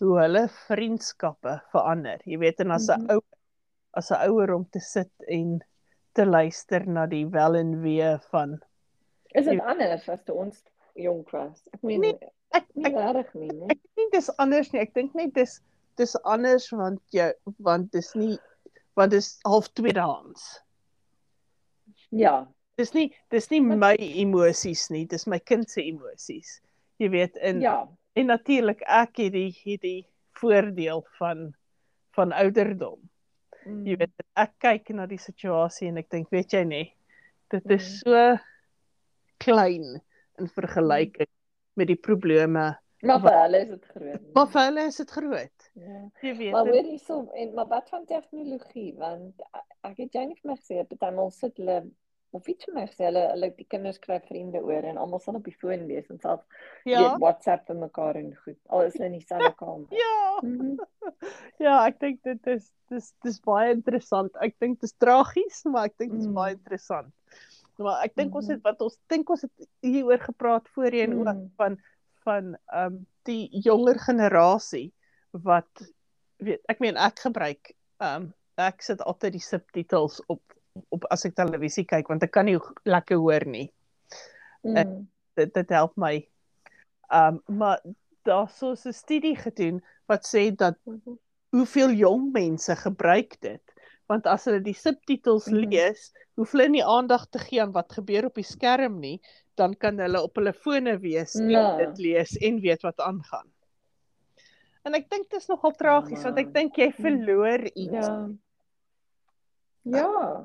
hoe 0.00 0.18
hulle 0.20 0.48
vriendskappe 0.68 1.60
verander. 1.72 2.20
Jy 2.24 2.38
weet 2.38 2.60
en 2.60 2.70
as 2.70 2.88
'n 2.88 3.00
Mhm. 3.02 3.10
ou 3.16 3.20
as 3.94 4.10
'n 4.12 4.28
ouer 4.30 4.54
om 4.54 4.64
te 4.70 4.80
sit 4.80 5.10
en 5.28 5.60
te 6.14 6.24
luister 6.24 6.86
na 6.86 7.06
die 7.06 7.26
wel 7.26 7.56
en 7.56 7.80
wee 7.82 8.18
van 8.30 8.60
Is 9.36 9.44
dit 9.44 9.60
anders 9.60 10.08
as 10.08 10.22
toe 10.24 10.34
ons 10.46 10.62
jonk 10.96 11.30
was? 11.34 11.62
Ek 11.74 11.82
meen 11.84 12.00
Nee, 12.00 12.30
ek 12.56 12.66
nie 12.74 12.86
ek 12.88 12.94
regtig 12.96 13.34
nie, 13.34 13.50
nee. 13.52 13.68
ek 13.76 13.80
dink 14.00 14.12
dis 14.16 14.30
anders 14.42 14.70
nie. 14.72 14.80
Ek 14.80 14.94
dink 14.96 15.14
net 15.18 15.34
dis 15.36 15.58
dis 16.00 16.16
anders 16.24 16.70
want 16.72 17.00
jy 17.12 17.30
want 17.58 17.90
dis 17.92 18.14
nie 18.16 18.38
want 18.96 19.12
dis 19.12 19.34
half 19.44 19.68
tweedehands. 19.76 20.46
Ja. 22.10 22.46
Dis 22.76 22.92
nie 22.94 23.10
dis 23.32 23.48
nie 23.50 23.60
my 23.64 23.94
emosies 23.98 24.86
nie, 24.92 25.04
dis 25.08 25.26
my 25.26 25.38
kind 25.40 25.68
se 25.70 25.82
emosies. 25.84 26.58
Jy 27.00 27.08
weet 27.12 27.36
in 27.44 27.60
Ja. 27.60 27.86
en 28.16 28.26
natuurlik 28.26 28.82
ek 28.86 29.16
het 29.16 29.32
die 29.32 29.52
het 29.64 29.80
die 29.82 30.06
voordeel 30.40 31.04
van 31.18 31.54
van 32.16 32.32
ouderdom. 32.32 32.98
Mm. 33.66 33.84
Jy 33.86 33.96
weet 33.96 34.12
ek 34.36 34.52
kyk 34.60 34.88
na 34.94 35.06
die 35.06 35.18
situasie 35.20 35.88
en 35.88 35.98
ek 35.98 36.08
dink 36.10 36.30
weet 36.30 36.52
jy 36.52 36.64
nie 36.64 36.94
dit 37.50 37.70
is 37.70 37.84
Mm. 37.84 37.96
so 38.00 38.38
klein 39.42 40.00
in 40.38 40.48
vergelyking 40.48 41.28
met 41.76 41.86
die 41.92 41.96
probleme. 42.00 42.70
Maar 43.06 43.20
vir 43.20 43.36
hulle 43.42 43.58
is 43.60 43.68
dit 43.74 43.84
groot. 43.92 44.22
Maar 44.34 44.48
vir 44.54 44.62
hulle 44.64 44.86
is 44.88 44.96
dit 45.02 45.10
groot. 45.18 45.66
Ja. 45.76 46.00
Jy 46.24 46.32
weet. 46.38 46.52
Maar 46.54 46.70
hoor 46.72 46.88
hierso 46.88 47.18
en 47.36 47.54
maar 47.54 47.68
wat 47.68 47.88
van 47.92 48.04
tegnologie 48.08 48.94
want 48.98 49.42
ek 49.84 49.96
het 50.06 50.16
jy 50.16 50.24
nie 50.30 50.38
vir 50.40 50.50
my 50.52 50.56
gesê 50.58 50.82
partymal 50.88 51.30
sit 51.36 51.56
hulle 51.60 51.82
of 52.36 52.48
iets 52.50 52.66
vir 52.68 52.74
my 52.74 52.84
gesê 52.88 53.06
hulle 53.06 53.22
hulle 53.34 53.50
die 53.56 53.66
kinders 53.70 54.00
kry 54.02 54.16
vriende 54.24 54.60
oor 54.64 54.84
en 54.88 54.98
almal 55.00 55.20
sal 55.22 55.38
op 55.38 55.44
die 55.46 55.54
foon 55.60 55.84
wees 55.88 56.08
en 56.12 56.18
self 56.24 56.42
ja. 56.88 56.98
weet 57.04 57.20
WhatsApp 57.22 57.68
vir 57.68 57.78
mekaar 57.84 58.18
en 58.20 58.32
goed. 58.44 58.58
Al 58.72 58.88
is 58.88 58.96
hulle 58.96 59.10
in 59.12 59.18
dieselfde 59.20 59.52
kamer. 59.62 59.86
Ja. 59.92 60.16
Mhm. 60.42 60.76
Ja, 61.62 61.76
ek 61.86 62.00
dink 62.02 62.18
dit 62.26 62.48
is 62.52 62.66
dis 62.92 63.12
dis 63.24 63.38
baie 63.44 63.70
interessant. 63.72 64.34
Ek 64.44 64.56
dink 64.60 64.80
dit 64.80 64.88
is 64.90 64.96
tragies, 65.00 65.62
maar 65.64 65.88
ek 65.88 65.94
dink 66.00 66.12
dit 66.16 66.20
is 66.24 66.28
Mm. 66.28 66.34
baie 66.36 66.56
interessant. 66.56 67.12
Maar 67.76 68.02
ek 68.04 68.14
dink 68.16 68.34
ons 68.34 68.46
Mhm. 68.46 68.52
het 68.54 68.62
wat 68.62 68.80
ons 68.80 68.98
dink 69.06 69.30
ons 69.30 69.42
het 69.42 69.68
hieroor 69.80 70.18
gepraat 70.18 70.68
voorheen 70.68 71.12
ook 71.18 71.34
Mm. 71.34 71.50
van 71.56 71.78
van 72.24 72.56
ehm 72.72 72.86
um, 72.86 73.06
die 73.22 73.48
jonger 73.62 73.98
generasie 73.98 74.92
wat 75.30 75.68
weet 76.38 76.60
ek 76.68 76.80
meen 76.80 76.96
ek 76.96 77.18
gebruik 77.20 77.74
ehm 78.00 78.22
um, 78.22 78.34
ek 78.56 78.82
sit 78.82 79.00
altyd 79.02 79.32
die 79.32 79.40
subtitels 79.44 80.22
op 80.26 80.42
op 80.90 81.04
as 81.10 81.24
ek 81.24 81.34
televisie 81.34 81.84
kyk 81.84 82.08
want 82.08 82.22
ek 82.22 82.30
kan 82.30 82.44
nie 82.44 82.58
lekker 82.84 83.16
hoor 83.16 83.44
nie. 83.46 83.72
Mm. 84.62 85.08
Dit 85.36 85.54
dit 85.54 85.68
help 85.68 85.96
my. 85.96 86.28
Ehm 87.12 87.38
um, 87.46 87.56
maar 87.58 87.80
daar's 88.24 88.56
so 88.58 88.72
'n 88.72 88.92
studie 88.92 89.36
gedoen 89.36 89.82
wat 90.06 90.26
sê 90.26 90.54
dat 90.54 90.76
Mhm. 90.84 91.16
hoeveel 91.50 91.90
jong 91.90 92.32
mense 92.32 92.76
gebruik 92.76 93.40
dit. 93.40 93.62
Want 94.08 94.26
as 94.26 94.44
hulle 94.46 94.60
die 94.62 94.74
subtitels 94.74 95.46
Mhm. 95.50 95.56
lees, 95.70 96.12
hoef 96.36 96.52
hulle 96.52 96.68
nie 96.68 96.84
aandag 96.84 97.26
te 97.30 97.38
gee 97.38 97.60
aan 97.62 97.72
wat 97.72 97.92
gebeur 97.92 98.26
op 98.26 98.34
die 98.34 98.44
skerm 98.44 99.00
nie, 99.00 99.20
dan 99.56 99.74
kan 99.74 99.98
hulle 99.98 100.22
op 100.22 100.36
hulle 100.36 100.52
fone 100.52 100.98
wees 101.00 101.34
Ja. 101.34 101.78
en 101.78 101.78
dit 101.78 101.98
lees 101.98 102.36
en 102.36 102.60
weet 102.60 102.82
wat 102.82 103.00
aangaan. 103.00 103.50
En 104.84 104.94
ek 104.94 105.08
dink 105.10 105.28
dit 105.30 105.40
is 105.40 105.48
nogal 105.48 105.72
tragies 105.72 106.22
want 106.22 106.38
ek 106.38 106.52
dink 106.54 106.76
jy 106.76 106.92
verloor 106.92 107.64
iets. 107.74 108.06
Ja. 108.06 108.28
Ja. 109.82 110.44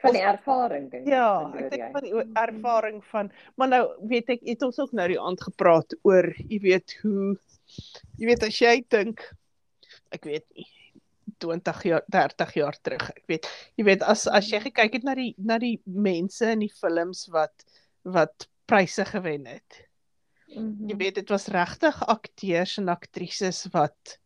van 0.00 0.12
die 0.16 0.22
ervaring 0.24 0.86
dink 0.90 1.04
ek. 1.06 1.12
Ja, 1.12 1.52
ek 1.58 1.70
dink 1.70 1.92
van 1.92 2.02
die 2.06 2.14
o- 2.14 2.24
ervaring 2.40 3.02
van 3.10 3.30
maar 3.56 3.68
nou 3.68 3.82
weet 4.08 4.30
ek 4.30 4.40
het 4.48 4.62
ons 4.62 4.78
ook 4.80 4.92
nou 4.96 5.06
die 5.08 5.18
aand 5.20 5.42
gepraat 5.44 5.92
oor 6.08 6.30
jy 6.48 6.58
weet 6.62 6.94
hoe 7.02 7.36
jy 8.16 8.26
weet 8.30 8.42
as 8.46 8.58
jy 8.62 8.80
dink 8.88 9.20
ek 10.10 10.24
weet 10.24 10.46
nie 10.56 10.64
20 11.40 11.82
jaar 11.88 12.04
30 12.12 12.54
jaar 12.60 12.76
terug 12.84 13.08
ek 13.14 13.24
weet 13.32 13.48
jy 13.80 13.84
weet 13.88 14.02
as 14.14 14.26
as 14.28 14.48
jy 14.52 14.60
gekyk 14.68 14.98
het 14.98 15.06
na 15.08 15.14
die 15.18 15.34
na 15.38 15.58
die 15.62 15.76
mense 15.84 16.52
in 16.54 16.64
die 16.66 16.72
films 16.80 17.26
wat 17.34 17.64
wat 18.04 18.48
pryse 18.70 19.04
gewen 19.12 19.46
het 19.50 19.84
Mhm. 20.50 20.88
jy 20.90 20.96
weet 20.98 21.14
dit 21.20 21.28
was 21.30 21.46
regtig 21.54 22.00
akteurs 22.10 22.78
en 22.82 22.88
aktrises 22.90 23.66
wat 23.74 24.18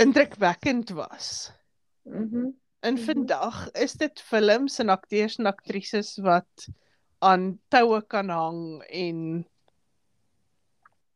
indrukwekkend 0.00 0.90
was 0.96 1.52
Mhm. 2.04 2.50
In 2.84 2.94
Mhm. 2.94 3.04
vandag 3.04 3.70
is 3.72 3.92
dit 3.92 4.20
films 4.20 4.78
en 4.78 4.88
akteurs 4.92 5.38
en 5.38 5.46
aktrises 5.46 6.18
wat 6.20 6.68
aan 7.24 7.58
toue 7.68 8.02
kan 8.02 8.28
hang 8.28 8.82
en 8.82 9.46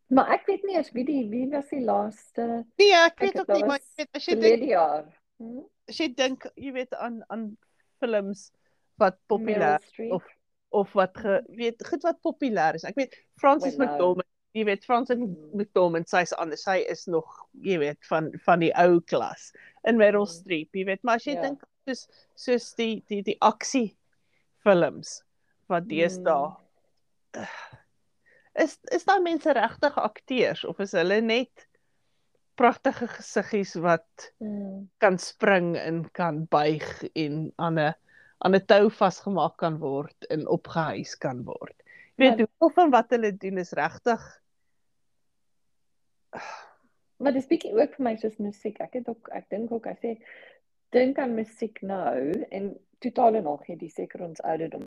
Maar 0.09 0.31
ek 0.39 0.47
weet 0.49 0.63
nie 0.65 0.77
eens 0.79 0.91
wie 0.97 1.05
die 1.05 1.25
wie 1.29 1.47
was 1.53 1.69
die 1.69 1.83
laaste 1.85 2.65
nee, 2.81 2.93
ek 2.97 3.13
Ek 3.13 3.21
weet 3.21 3.35
het 3.37 3.43
ook 3.51 3.57
nie 3.57 3.65
maar 3.69 3.81
jy 3.83 3.97
weet 4.05 4.17
as 4.17 4.27
jy 4.29 4.37
dink 4.41 4.65
jaar. 4.71 5.05
Hm? 5.39 5.59
as 5.89 5.99
jy 6.01 6.09
dink 6.15 6.47
jy 6.57 6.73
weet 6.73 6.95
aan 6.95 7.21
aan 7.29 7.45
films 8.01 8.49
wat 8.99 9.19
populêr 9.29 9.79
of 10.11 10.25
of 10.71 10.93
wat 10.93 11.17
ge, 11.17 11.39
weet 11.57 11.81
goed 11.87 12.03
wat 12.05 12.19
populêr 12.21 12.75
is. 12.77 12.85
Ek 12.85 12.97
weet 12.99 13.15
Francis 13.41 13.77
Well, 13.77 13.87
no. 13.87 13.93
McDormand, 13.95 14.29
jy 14.53 14.65
weet 14.69 14.85
Francis 14.85 15.17
Mm. 15.17 15.37
McDormand, 15.57 16.09
sy's 16.09 16.33
anders. 16.37 16.63
Sy 16.65 16.83
is 16.89 17.07
nog 17.07 17.25
jy 17.63 17.79
weet 17.79 18.05
van 18.11 18.29
van 18.45 18.61
die 18.61 18.73
ou 18.77 19.01
klas. 19.01 19.53
In 19.85 19.97
Meryl 19.97 20.27
Mm. 20.27 20.33
Streep, 20.35 20.69
jy 20.77 20.85
weet, 20.85 21.03
maar 21.05 21.17
as 21.17 21.25
jy 21.25 21.35
Ja. 21.39 21.43
dink 21.43 21.63
soos 21.87 22.09
soos 22.37 22.75
die 22.77 23.03
die 23.09 23.23
die 23.23 23.37
aksie 23.41 23.97
films 24.65 25.23
wat 25.69 25.85
Mm. 25.85 25.89
Is 28.59 28.79
is 28.93 29.05
daai 29.05 29.21
mense 29.23 29.53
regtig 29.53 29.97
akteurs 29.99 30.65
of 30.65 30.79
is 30.81 30.93
hulle 30.93 31.21
net 31.21 31.67
pragtige 32.59 33.07
gesiggies 33.09 33.75
wat 33.75 34.33
Mm. 34.41 34.89
kan 34.99 35.19
spring 35.19 35.77
en 35.77 36.11
kan 36.11 36.45
buig 36.51 37.05
en 37.15 37.53
aan 37.57 37.79
'n 37.79 37.95
aan 38.39 38.55
'n 38.55 38.67
tou 38.67 38.91
vasgemaak 38.91 39.57
kan 39.57 39.79
word 39.79 40.27
en 40.31 40.47
opgehuis 40.49 41.15
kan 41.19 41.45
word. 41.45 41.75
Jy 42.17 42.25
weet 42.25 42.37
Maar- 42.39 42.47
hoeveel 42.59 42.75
van 42.75 42.91
wat 42.91 43.11
hulle 43.11 43.33
doen 43.37 43.59
is 43.59 43.73
regtig 43.73 44.41
Maar 47.19 47.33
dis 47.33 47.47
bietjie 47.51 47.73
ook 47.75 47.95
vir 47.97 48.05
my 48.05 48.17
soos 48.17 48.37
musiek. 48.39 48.77
Ek 48.81 48.93
het 48.93 49.09
ook 49.09 49.29
ek 49.35 49.49
dink 49.51 49.73
ook 49.73 49.87
as 49.87 50.01
jy 50.03 50.13
dink 50.95 51.19
aan 51.19 51.35
musiek 51.35 51.81
nou 51.83 52.31
en 52.51 52.69
totaal 53.01 53.35
en 53.41 53.47
al 53.47 53.57
gee 53.67 53.77
die 53.77 53.91
seker 53.91 54.23
ons 54.23 54.41
ouderdom. 54.43 54.87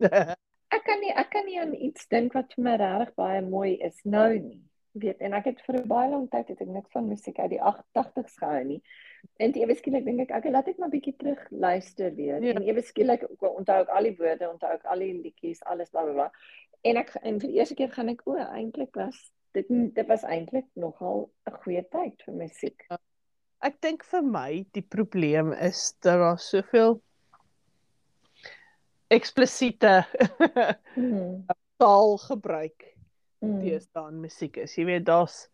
Ek 0.72 0.84
kan 0.88 1.00
nie 1.00 1.12
ek 1.12 1.30
kan 1.30 1.44
nie 1.46 1.58
aan 1.60 1.74
iets 1.74 2.06
dink 2.08 2.32
wat 2.36 2.54
vir 2.56 2.64
my 2.64 2.76
regtig 2.80 3.14
baie 3.20 3.40
mooi 3.44 3.72
is 3.88 3.98
nou 4.04 4.30
nie. 4.38 4.60
Weet 5.02 5.20
en 5.24 5.34
ek 5.36 5.44
het 5.50 5.60
vir 5.66 5.76
'n 5.80 5.88
baie 5.88 6.10
lang 6.10 6.30
tyd 6.30 6.48
het 6.48 6.60
ek 6.60 6.68
niks 6.68 6.92
van 6.92 7.08
musiek 7.08 7.38
uit 7.38 7.50
die 7.50 7.60
80's 7.60 8.38
gehou 8.40 8.64
nie. 8.64 8.80
En 9.38 9.52
ewe 9.52 9.74
skielik 9.74 10.04
dink 10.04 10.20
ek 10.20 10.30
ek 10.38 10.48
laat 10.52 10.68
ek 10.68 10.78
maar 10.78 10.90
bietjie 10.90 11.16
terug 11.16 11.44
luister 11.50 12.14
weer. 12.14 12.42
Ja. 12.42 12.54
En 12.54 12.62
ewe 12.62 12.82
skielik 12.82 13.22
ook- 13.28 13.58
onthou 13.58 13.80
ek 13.82 13.88
al 13.88 14.02
die 14.02 14.16
woorde, 14.16 14.50
onthou 14.50 14.72
ek 14.72 14.84
al 14.84 14.98
die 14.98 15.12
liedjies, 15.22 15.62
alles 15.64 15.90
bla 15.90 16.02
bla 16.04 16.12
bla. 16.12 16.30
En 16.84 16.96
ek 16.96 17.14
en 17.22 17.40
vir 17.40 17.48
die 17.48 17.58
eerste 17.58 17.74
keer 17.74 17.90
gaan 17.90 18.08
ek 18.08 18.26
o, 18.26 18.36
eintlik 18.36 18.94
was 18.96 19.30
dit 19.52 19.66
dit 19.68 20.06
was 20.06 20.22
eintlik 20.24 20.66
nogal 20.74 21.30
'n 21.46 21.52
goeie 21.62 21.82
tyd 21.90 22.22
vir 22.24 22.34
musiek. 22.34 22.86
Ek 23.62 23.80
dink 23.80 24.04
vir 24.04 24.22
my 24.22 24.64
die 24.72 24.82
probleem 24.82 25.52
is 25.52 25.94
dat 26.00 26.18
daar 26.18 26.38
soveel 26.38 27.00
eksplisiete 29.12 30.04
Mm. 30.96 31.44
taal 31.78 32.16
gebruik 32.18 32.88
Mm. 33.42 33.58
deesdae 33.64 34.08
in 34.12 34.20
musiek 34.22 34.56
is. 34.62 34.74
Jy 34.78 34.84
weet 34.86 35.04
daar's 35.08 35.48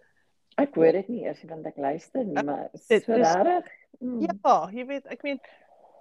Ek 0.58 0.74
hoor 0.74 0.92
dit 0.92 1.08
nie 1.08 1.22
eers 1.24 1.42
want 1.46 1.66
ek 1.70 1.76
luister 1.78 2.24
nie, 2.24 2.42
maar 2.42 2.68
dit 2.72 3.04
so 3.04 3.12
is- 3.14 3.34
regtig. 3.34 3.68
Mm. 4.00 4.20
Ja, 4.26 4.56
jy 4.74 4.84
weet, 4.86 5.06
ek 5.06 5.22
meen 5.22 5.38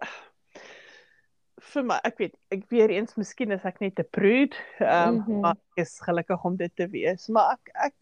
vir 1.74 1.84
my, 1.84 2.00
ek 2.08 2.18
weet, 2.22 2.36
ek 2.54 2.66
weer 2.72 2.90
eens 2.94 3.16
miskien 3.18 3.52
is 3.56 3.66
ek 3.66 3.80
net 3.82 4.00
'n 4.00 4.08
prude, 4.14 4.56
ehm 4.80 5.10
um, 5.10 5.16
Mhm. 5.22 5.40
maar 5.42 5.56
ek 5.56 5.84
is 5.86 6.00
gelukkig 6.02 6.46
om 6.46 6.56
dit 6.56 6.76
te 6.76 6.88
wees, 6.88 7.28
maar 7.30 7.54
ek 7.58 7.72
ek 7.86 7.94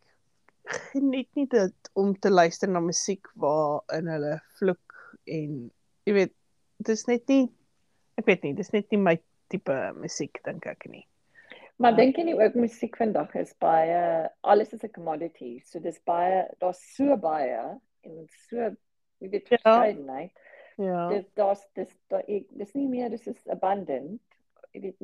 geniet 0.91 1.29
nie 1.35 1.45
dit 1.47 1.89
om 1.95 2.15
te 2.15 2.29
luister 2.29 2.67
na 2.69 2.79
musiek 2.79 3.27
waarin 3.35 4.07
hulle 4.07 4.41
vloek 4.59 4.95
en 5.27 5.71
jy 6.05 6.13
weet, 6.13 6.33
dis 6.81 7.05
net 7.07 7.27
nie 7.29 7.49
ek 8.17 8.25
weet 8.25 8.43
nie, 8.43 8.53
dis 8.53 8.71
net 8.73 8.89
nie 8.91 8.97
my 8.99 9.19
tipe 9.49 9.93
musiek 9.95 10.39
dink 10.43 10.65
ek 10.65 10.85
nie. 10.89 11.05
Maar 11.77 11.91
Ja. 11.91 11.97
dink 11.97 12.15
jy 12.17 12.23
nie 12.23 12.35
ook 12.39 12.55
musiek 12.55 12.95
vandag 12.97 13.35
is 13.35 13.53
baie 13.59 14.29
alles 14.43 14.73
is 14.73 14.83
'n 14.83 14.91
commodity. 14.93 15.59
So 15.65 15.79
dis 15.79 15.99
baie 16.05 16.47
daar's 16.59 16.95
so 16.95 17.17
baie 17.17 17.79
en 18.03 18.27
so 18.49 18.75
jy 19.19 19.29
weet 19.29 19.47
Ja. 19.49 19.57
verskeidenheid. 19.57 20.31
Ja. 20.77 21.09
Dit 21.09 21.35
daar's 21.35 21.65
dis 21.75 21.95
daar 22.09 22.23
ek 22.27 22.45
dis 22.49 22.73
nie 22.75 22.87
meer 22.87 23.09
dis 23.09 23.27
is 23.27 23.47
abundant. 23.47 24.21
Jy 24.75 24.81
weet 24.81 24.97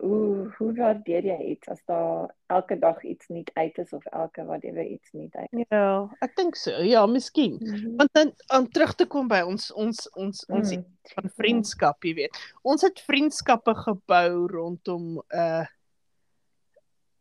hoe 0.00 0.48
hoe 0.56 0.70
waardeer 0.78 1.26
jy 1.28 1.36
iets 1.52 1.68
as 1.68 1.80
daar 1.84 2.30
elke 2.48 2.78
dag 2.80 3.02
iets 3.04 3.28
nuut 3.28 3.50
uit 3.54 3.78
is 3.82 3.92
of 3.92 4.06
elke 4.16 4.44
whatever 4.48 4.80
iets 4.86 5.12
nuut 5.12 5.34
uit. 5.36 5.66
Ja, 5.68 6.08
ek 6.24 6.32
dink 6.38 6.56
so. 6.56 6.72
Ja, 6.88 7.02
miskien. 7.06 7.58
Mhm. 7.60 7.96
Want 8.00 8.12
dan 8.16 8.32
om 8.56 8.68
terug 8.72 8.94
te 8.96 9.04
kom 9.06 9.28
by 9.28 9.42
ons 9.44 9.68
ons 9.76 10.06
ons 10.16 10.40
ons 10.48 10.72
Mm. 10.76 10.84
van 11.14 11.30
vriendskap, 11.36 12.02
jy 12.04 12.14
weet. 12.14 12.38
Ons 12.62 12.82
het 12.86 13.00
vriendskappe 13.04 13.74
gebou 13.84 14.46
rondom 14.48 15.20
'n 15.20 15.36
uh, 15.36 15.66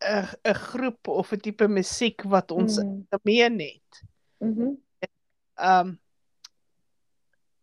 'n 0.08 0.28
'n 0.48 0.54
groep 0.56 1.08
of 1.08 1.34
'n 1.34 1.40
tipe 1.44 1.68
musiek 1.68 2.24
wat 2.24 2.52
ons 2.52 2.80
Mm. 2.80 3.08
gemeen 3.12 3.60
het. 3.60 4.04
Mhm. 4.40 4.72
Um 5.60 6.00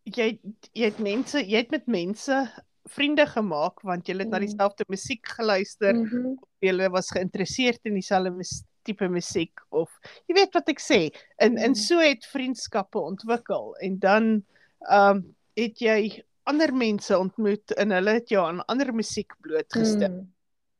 jy 0.05 0.39
jy 0.73 0.85
het 0.85 0.99
mense, 0.99 1.41
jy 1.41 1.57
het 1.57 1.71
met 1.71 1.87
mense 1.87 2.47
vriende 2.87 3.25
gemaak 3.25 3.81
want 3.83 4.07
julle 4.07 4.23
het 4.23 4.31
na 4.31 4.37
Mm. 4.39 4.45
dieselfde 4.45 4.85
musiek 4.87 5.27
geluister, 5.27 5.93
Mhm. 5.95 6.35
julle 6.61 6.89
was 6.89 7.11
geïnteresseerd 7.11 7.79
in 7.85 7.93
dieselfde 7.93 8.43
tipe 8.83 9.07
musiek 9.09 9.51
of 9.71 9.89
jy 10.27 10.33
weet 10.35 10.53
wat 10.53 10.69
ek 10.69 10.79
sê. 10.79 11.11
En 11.39 11.57
en 11.57 11.69
Mm. 11.71 11.75
so 11.75 11.99
het 11.99 12.25
vriendskappe 12.25 12.99
ontwikkel 12.99 13.75
en 13.81 13.99
dan 13.99 14.43
um 14.91 15.35
het 15.57 15.79
jy 15.79 16.23
ander 16.45 16.73
mense 16.73 17.17
ontmoet 17.19 17.71
en 17.77 17.91
hulle 17.91 18.13
het 18.13 18.29
jou 18.29 18.45
aan 18.47 18.61
ander 18.67 18.93
musiek 18.93 19.33
blootgestel 19.41 20.09
Mm. 20.09 20.27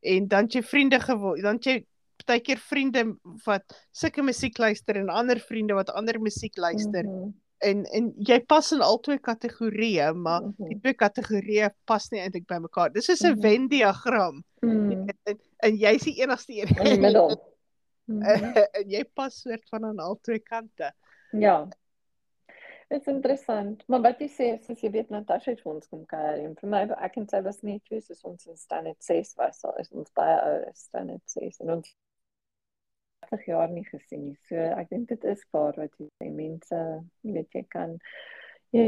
en 0.04 0.28
dan 0.28 0.48
jy 0.48 0.62
vriende 0.64 1.00
geword, 1.00 1.42
dan 1.42 1.58
jy 1.60 1.86
partykeer 2.18 2.58
vriende 2.58 3.18
wat 3.46 3.64
sulke 3.92 4.22
musiek 4.24 4.58
luister 4.58 4.96
en 4.98 5.10
ander 5.10 5.40
vriende 5.40 5.74
wat 5.74 5.90
ander 5.90 6.20
musiek 6.20 6.58
luister 6.58 7.04
Mhm. 7.04 7.34
En 7.62 7.86
en 7.86 8.14
jy 8.18 8.40
pas 8.46 8.72
in 8.72 8.82
albei 8.82 9.18
kategorieë, 9.20 10.14
maar 10.16 10.42
Mhm. 10.42 10.68
die 10.70 10.80
twee 10.80 10.94
kategorieë 10.94 11.70
pas 11.86 12.10
nie 12.12 12.22
eintlik 12.22 12.46
by 12.48 12.60
mekaar. 12.60 12.92
Dis 12.94 13.06
soos 13.06 13.22
'n 13.24 13.32
Mhm. 13.34 13.42
Venn 13.42 13.68
diagram 13.68 14.44
Mm. 14.62 14.92
en, 14.92 15.08
en, 15.26 15.40
en 15.64 15.76
jy's 15.78 16.04
die 16.04 16.22
enigste 16.22 16.54
een 16.54 16.68
In 16.78 16.84
die 16.84 17.00
middel. 17.00 17.30
Mhm. 18.08 18.24
en 18.24 18.90
jy 18.90 19.04
pas 19.14 19.42
soort 19.42 19.70
van 19.70 19.86
aan 19.86 20.00
al 20.00 20.20
twee 20.22 20.40
kante. 20.40 20.92
Ja. 21.32 21.68
Dit 22.90 23.02
is 23.02 23.08
interessant. 23.08 23.84
Maar 23.88 24.02
wat 24.02 24.20
jy 24.20 24.28
sê, 24.30 24.64
soos 24.64 24.80
jy 24.82 24.90
weet 24.92 25.10
Natasha 25.10 25.52
het 25.52 25.62
vir 25.62 25.74
ons 25.74 25.88
kom 25.88 26.06
kuier 26.06 26.46
en 26.46 26.56
vir 26.56 26.70
my 26.70 26.88
ek 27.04 27.18
en 27.18 27.28
sy 27.28 27.42
was 27.44 27.62
net 27.62 27.84
twee 27.84 28.00
soos 28.02 28.24
ons 28.24 28.46
in 28.48 28.56
standaard 28.58 29.04
6 29.04 29.34
was, 29.36 29.64
al 29.66 29.76
is 29.80 29.92
ons 29.92 30.10
baie 30.16 30.38
ouer 30.42 30.70
as 30.70 30.86
standaard 30.86 31.22
6 31.26 31.60
en 31.60 31.70
ons 31.72 31.96
30 33.20 33.46
jaar 33.46 33.70
nie 33.70 33.86
gesien 33.88 34.26
nie. 34.26 34.36
So 34.50 34.56
ek 34.56 34.90
dink 34.90 35.10
dit 35.10 35.24
is 35.24 35.46
waar 35.52 35.78
wat 35.78 35.94
jy 36.00 36.10
sê 36.18 36.30
mense, 36.34 36.82
jy 37.24 37.34
weet 37.40 37.58
jy 37.58 37.64
kan 37.70 37.98
jy 38.76 38.86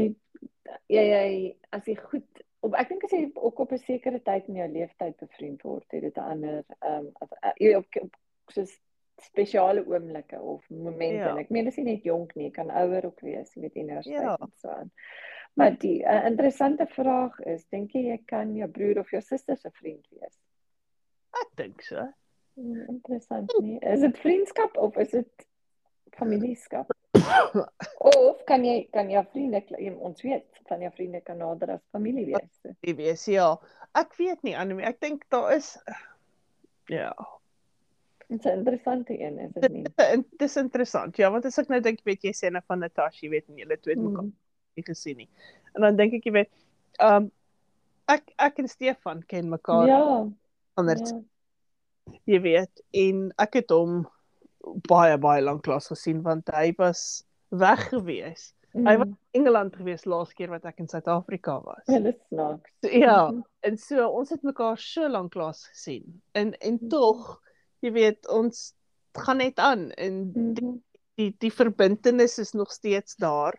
jy, 0.88 1.02
jy 1.02 1.56
as 1.72 1.86
jy 1.88 1.96
goed 1.96 2.44
op 2.66 2.76
ek 2.76 2.92
dink 2.92 3.04
as 3.04 3.16
jy 3.16 3.24
ook 3.34 3.58
op 3.64 3.72
'n 3.72 3.78
sekere 3.86 4.20
tyd 4.20 4.48
in 4.48 4.60
jou 4.60 4.68
lewenstyd 4.68 5.16
bevriend 5.16 5.62
word, 5.64 5.86
het 5.92 6.02
dit 6.02 6.16
'n 6.16 6.30
ander 6.34 6.64
ehm 6.80 7.10
um, 7.10 7.54
jy 7.58 7.74
op, 7.74 7.86
op 8.02 8.16
soos 8.52 8.78
spesiale 9.20 9.84
oomblikke 9.86 10.40
of 10.40 10.68
momente. 10.70 11.14
Ja. 11.14 11.30
En 11.30 11.38
ek 11.38 11.50
meen 11.50 11.64
dis 11.64 11.76
nie 11.76 11.84
net 11.84 12.06
jonk 12.08 12.34
nie, 12.34 12.50
kan 12.50 12.70
ouer 12.70 13.04
ook 13.06 13.20
wees, 13.20 13.52
jy 13.54 13.60
weet 13.66 13.76
universiteit 13.76 14.22
Ja. 14.22 14.36
en 14.40 14.52
so 14.56 14.68
aan. 14.68 14.92
Maar 15.54 15.78
die 15.78 16.02
uh, 16.02 16.24
interessante 16.26 16.86
vraag 16.86 17.40
is, 17.40 17.66
dink 17.68 17.92
jy 17.92 18.06
jy 18.06 18.22
kan 18.24 18.54
jou 18.56 18.68
broer 18.70 18.98
of 18.98 19.10
jou 19.10 19.20
suster 19.20 19.56
se 19.56 19.70
vriend 19.70 20.06
wees? 20.10 20.38
Ek 21.42 21.50
dink 21.56 21.82
so. 21.82 22.06
Interessant 22.88 23.52
nie. 23.62 23.78
Is 23.82 24.00
dit 24.04 24.18
vriendskap 24.20 24.76
of 24.76 24.96
is 25.00 25.10
dit 25.10 25.46
familieskap? 26.18 26.90
Of 28.00 28.44
kan 28.46 28.64
jy 28.64 28.88
kan 28.92 29.08
jou 29.10 29.22
vriende 29.32 29.62
jy- 29.78 29.96
ons 29.98 30.22
weet 30.22 30.46
van 30.68 30.80
jou 30.84 30.90
vriende 30.94 31.20
kan 31.26 31.38
nader 31.40 31.70
as 31.76 31.80
familie 31.92 32.26
wees. 32.26 32.74
Die 32.86 32.94
wees 32.94 33.24
ja. 33.26 33.56
Ek 33.98 34.14
weet 34.18 34.42
nie 34.46 34.54
Annelie, 34.56 34.84
ek 34.86 35.00
dink 35.02 35.24
daar 35.32 35.52
is 35.56 35.72
ja. 36.88 37.10
Dit 38.28 38.38
is 38.44 38.46
'n 38.46 38.58
interessante 38.60 39.16
een, 39.20 39.38
is 39.38 39.52
dit 39.52 39.72
nie? 39.72 39.82
Dit 39.96 40.24
dis 40.38 40.56
interessant. 40.56 41.16
Ja, 41.16 41.30
want 41.30 41.44
as 41.44 41.58
ek 41.58 41.68
nou 41.68 41.80
dink, 41.80 42.00
weet 42.04 42.22
jy 42.22 42.30
sê 42.32 42.50
nou 42.52 42.62
van 42.66 42.78
Natasha, 42.78 43.26
jy 43.26 43.30
weet 43.30 43.48
nie, 43.48 43.64
julle 43.64 43.76
twee 43.80 43.94
het 43.96 44.04
mekaar 44.04 44.22
Hmm. 44.22 44.36
nie 44.76 44.84
gesien 44.84 45.16
nie. 45.16 45.28
En 45.74 45.82
dan 45.82 45.96
dink 45.96 46.12
ek 46.14 46.24
jy 46.24 46.32
weet, 46.32 46.50
ehm 47.00 47.16
um, 47.24 47.30
ek 48.08 48.32
ek 48.38 48.58
en 48.58 48.68
Stefan 48.68 49.22
ken 49.26 49.48
mekaar 49.48 49.86
Ja. 49.88 50.28
anders 50.76 51.10
ja. 51.10 51.20
Jy 52.26 52.40
weet 52.40 52.80
en 52.92 53.32
ek 53.38 53.54
het 53.60 53.70
hom 53.70 54.06
baie 54.88 55.16
baie 55.18 55.42
lank 55.42 55.62
klas 55.64 55.88
gesien 55.88 56.22
want 56.22 56.48
hy 56.54 56.72
was 56.78 57.24
weg 57.50 57.88
gewees. 57.90 58.52
Hy 58.74 58.96
was 59.00 59.08
Mm. 59.08 59.16
Engeland 59.34 59.76
gewees 59.76 60.04
laas 60.06 60.32
keer 60.34 60.48
wat 60.50 60.64
ek 60.64 60.78
in 60.78 60.86
Suid-Afrika 60.88 61.56
was. 61.64 61.82
Hulle 61.86 62.08
is 62.12 62.20
snaaks. 62.28 62.70
Ja, 62.82 63.30
Mhm. 63.30 63.42
en 63.62 63.76
so 63.76 64.06
ons 64.08 64.30
het 64.30 64.42
mekaar 64.42 64.78
so 64.78 65.08
lank 65.08 65.32
klas 65.32 65.64
gesien. 65.66 66.20
En 66.34 66.54
en 66.60 66.78
Mhm. 66.80 66.88
tog, 66.88 67.40
jy 67.82 67.90
weet, 67.92 68.28
ons 68.28 68.74
gaan 69.14 69.38
net 69.38 69.58
aan 69.58 69.90
en 69.92 70.32
die 70.32 70.64
Mhm. 70.64 70.78
die, 71.16 71.34
die 71.38 71.50
verbintenis 71.50 72.38
is 72.38 72.52
nog 72.54 72.70
steeds 72.72 73.16
daar 73.16 73.58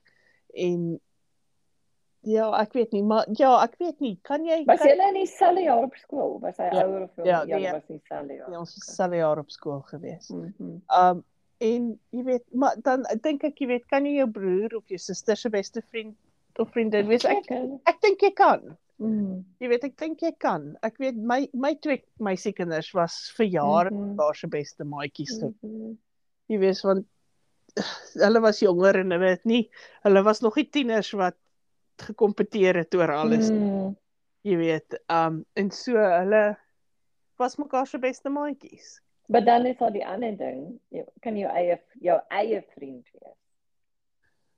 en 0.55 0.99
ja, 2.23 2.51
ek 2.61 2.73
weet 2.73 2.91
nie, 2.93 3.01
maar 3.03 3.25
ja, 3.37 3.63
ek 3.63 3.75
weet 3.79 3.99
nie, 3.99 4.19
kan 4.23 4.43
jy 4.45 4.63
Was 4.65 4.79
kan, 4.79 4.89
julle 4.89 5.07
in 5.07 5.13
dieselfde 5.13 5.61
jaar 5.63 5.83
op 5.83 5.95
skool? 5.95 6.39
Was 6.41 6.57
hy 6.57 6.69
Ja. 6.71 6.83
ouer 6.85 7.01
of 7.03 7.15
jonger? 7.15 7.31
Ja, 7.31 7.43
Ja, 7.47 7.57
nee. 7.57 7.71
was 7.71 7.89
in 7.89 7.97
dieselfde 7.97 8.33
jaar. 8.35 8.51
ja, 8.51 8.59
ons 8.59 8.75
was 8.75 8.95
selfe 8.95 9.15
jaar 9.15 9.39
op 9.39 9.49
skool 9.51 9.81
gewees. 9.81 10.29
Mhm. 10.29 10.81
Um 10.89 11.23
en 11.61 11.99
jy 12.11 12.23
weet, 12.23 12.43
maar 12.53 12.75
dan 12.81 13.05
dink 13.21 13.43
ek 13.43 13.59
jy 13.59 13.67
weet, 13.67 13.87
kan 13.87 14.05
jy 14.05 14.15
jou 14.17 14.27
broer 14.31 14.75
of 14.75 14.83
jou 14.89 14.97
suster 14.97 15.35
se 15.35 15.49
beste 15.49 15.81
vriend 15.91 16.15
of 16.59 16.69
vriendin 16.71 17.07
wees? 17.07 17.23
Ek 17.25 17.45
ek 17.85 18.01
dink 18.01 18.21
jy 18.21 18.31
kan. 18.31 18.77
Mhm. 18.99 19.43
Jy 19.59 19.67
weet, 19.67 19.83
ek 19.83 19.97
dink 19.97 20.19
jy 20.21 20.31
kan. 20.37 20.77
Ek 20.83 20.97
weet 20.97 21.15
my 21.15 21.47
my 21.53 21.73
twee 21.75 22.03
meisiekinders 22.19 22.93
was 22.93 23.31
vir 23.37 23.45
jare 23.45 23.89
Mhm. 23.91 24.15
daar 24.17 24.35
se 24.35 24.47
beste 24.47 24.83
maatjies. 24.83 25.39
Mhm. 25.41 25.97
Jy 26.49 26.57
weet 26.59 26.81
want 26.83 27.05
hulle 28.15 28.41
was 28.47 28.59
jonger 28.59 28.95
en 28.99 29.11
hulle 29.11 29.29
het 29.29 29.45
nie 29.45 29.69
hulle 30.03 30.23
was 30.23 30.41
nog 30.41 30.55
nie 30.57 30.65
tieners 30.65 31.11
wat 31.13 31.35
gekompeteer 32.01 32.75
het 32.75 32.95
oor 32.95 33.11
alles, 33.15 33.49
mm. 33.51 33.95
Jy 34.43 34.55
weet. 34.57 34.95
Um 35.07 35.45
en 35.53 35.71
so 35.71 35.93
hulle 35.97 36.57
was 37.37 37.55
mekaar 37.57 37.87
se 37.87 37.99
beste 37.99 38.29
maatjies. 38.29 39.01
Maar 39.27 39.45
dan 39.45 39.65
is 39.65 39.79
al 39.79 39.91
die 39.91 40.05
ander 40.07 40.37
ding, 40.37 40.79
jy 40.89 41.05
kan 41.21 41.37
jou 41.37 41.51
eie 41.51 41.77
jou 42.01 42.19
eie 42.29 42.63
vriend 42.75 43.07
wees. 43.13 43.37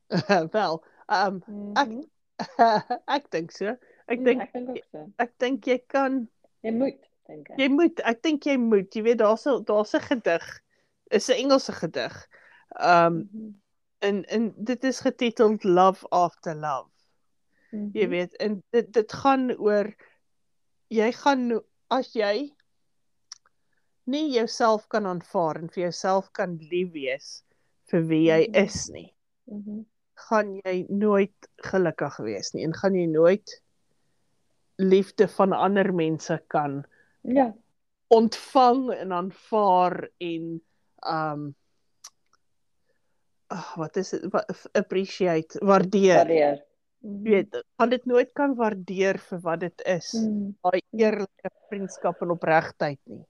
Wel, 0.52 0.84
um 1.08 1.42
Ek- 1.76 1.88
Mhm. 1.88 2.04
ek 3.18 3.30
dink 3.32 3.52
so. 3.52 3.76
Ek 4.08 4.20
Mm, 4.20 4.24
dink 4.26 4.42
ek 4.42 4.54
dink 4.54 4.70
ook 4.70 4.84
so. 4.92 5.04
ek 5.18 5.32
dink 5.40 5.66
jy 5.68 5.78
kan 5.88 6.30
Jy 6.64 6.72
moet 6.72 7.00
dink 7.28 7.50
ek. 7.50 7.58
jy 7.60 7.68
moet 7.70 8.00
ek 8.04 8.22
dink 8.24 8.44
jy 8.46 8.58
moet, 8.58 8.96
jy 8.96 9.04
weet 9.04 9.18
daar's 9.22 9.44
daar's 9.66 9.94
'n 9.94 10.00
gedig. 10.02 10.48
Is 11.12 11.30
'n 11.30 11.34
Engelse 11.44 11.72
gedig. 11.72 12.28
Um 12.80 13.30
Mhm. 13.32 13.52
en 14.00 14.24
en 14.26 14.54
dit 14.58 14.84
is 14.84 15.00
getiteld 15.00 15.64
Love 15.64 16.06
After 16.10 16.56
Love. 16.56 16.90
Jy 17.74 18.06
Mhm. 18.06 18.10
weet, 18.12 18.34
en 18.40 18.64
dit 18.72 18.92
dit 18.94 19.12
gaan 19.14 19.52
oor 19.58 19.88
jy 20.94 21.12
gaan 21.12 21.60
as 21.90 22.14
jy 22.16 22.52
nie 24.06 24.30
jouself 24.36 24.88
kan 24.90 25.06
aanvaar 25.10 25.58
en 25.58 25.70
vir 25.70 25.84
jouself 25.88 26.30
kan 26.34 26.58
lief 26.70 26.92
wees 26.94 27.44
vir 27.90 28.02
wie 28.10 28.28
jy 28.28 28.48
Mhm. 28.48 28.56
is 28.66 28.90
nie, 28.90 29.14
Mhm. 29.48 29.86
gaan 30.30 30.62
jy 30.66 30.86
nooit 30.90 31.48
gelukkig 31.66 32.18
wees 32.24 32.54
nie 32.54 32.64
en 32.64 32.74
gaan 32.74 32.94
jy 32.96 33.08
nooit 33.08 33.60
liefde 34.78 35.28
van 35.28 35.54
ander 35.54 35.92
mense 35.94 36.40
kan 36.50 36.84
Ja. 37.24 37.54
ontvang 38.12 38.92
en 39.00 39.12
aanvaar 39.12 40.10
en 40.20 40.62
um 41.08 41.56
oh, 43.50 43.74
wat 43.78 43.98
is 43.98 44.10
dit 44.12 44.24
appreciate 44.74 45.60
waardeer 45.62 46.16
Waardeer. 46.26 46.64
Jy 47.04 47.20
weet 47.24 47.58
gaan 47.80 47.90
dit 47.92 48.06
nooit 48.08 48.30
kan 48.34 48.56
waardeer 48.56 49.18
vir 49.20 49.40
wat 49.44 49.60
dit 49.60 49.82
is 49.86 50.14
Mhm. 50.14 50.54
daai 50.64 50.82
eerlike 50.96 51.50
vriendskap 51.70 52.22
en 52.22 52.32
opregtheid 52.32 53.00
nie 53.08 53.26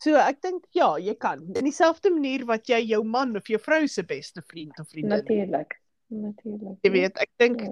so 0.00 0.14
ek 0.16 0.40
dink 0.42 0.64
ja 0.72 0.96
jy 0.98 1.14
kan 1.14 1.42
in 1.56 1.64
dieselfde 1.64 2.10
manier 2.10 2.44
wat 2.46 2.66
jy 2.68 2.78
jou 2.88 3.02
man 3.04 3.36
of 3.36 3.46
jou 3.48 3.58
vrou 3.58 3.86
se 3.88 4.02
beste 4.02 4.42
vriend 4.42 4.78
of 4.80 4.88
vriendin 4.88 5.18
Natuurlik. 5.24 5.76
Natuurlik. 6.10 6.78
jy 6.84 6.90
weet 6.90 7.18
ek 7.18 7.30
dink 7.38 7.60
Ja. 7.60 7.68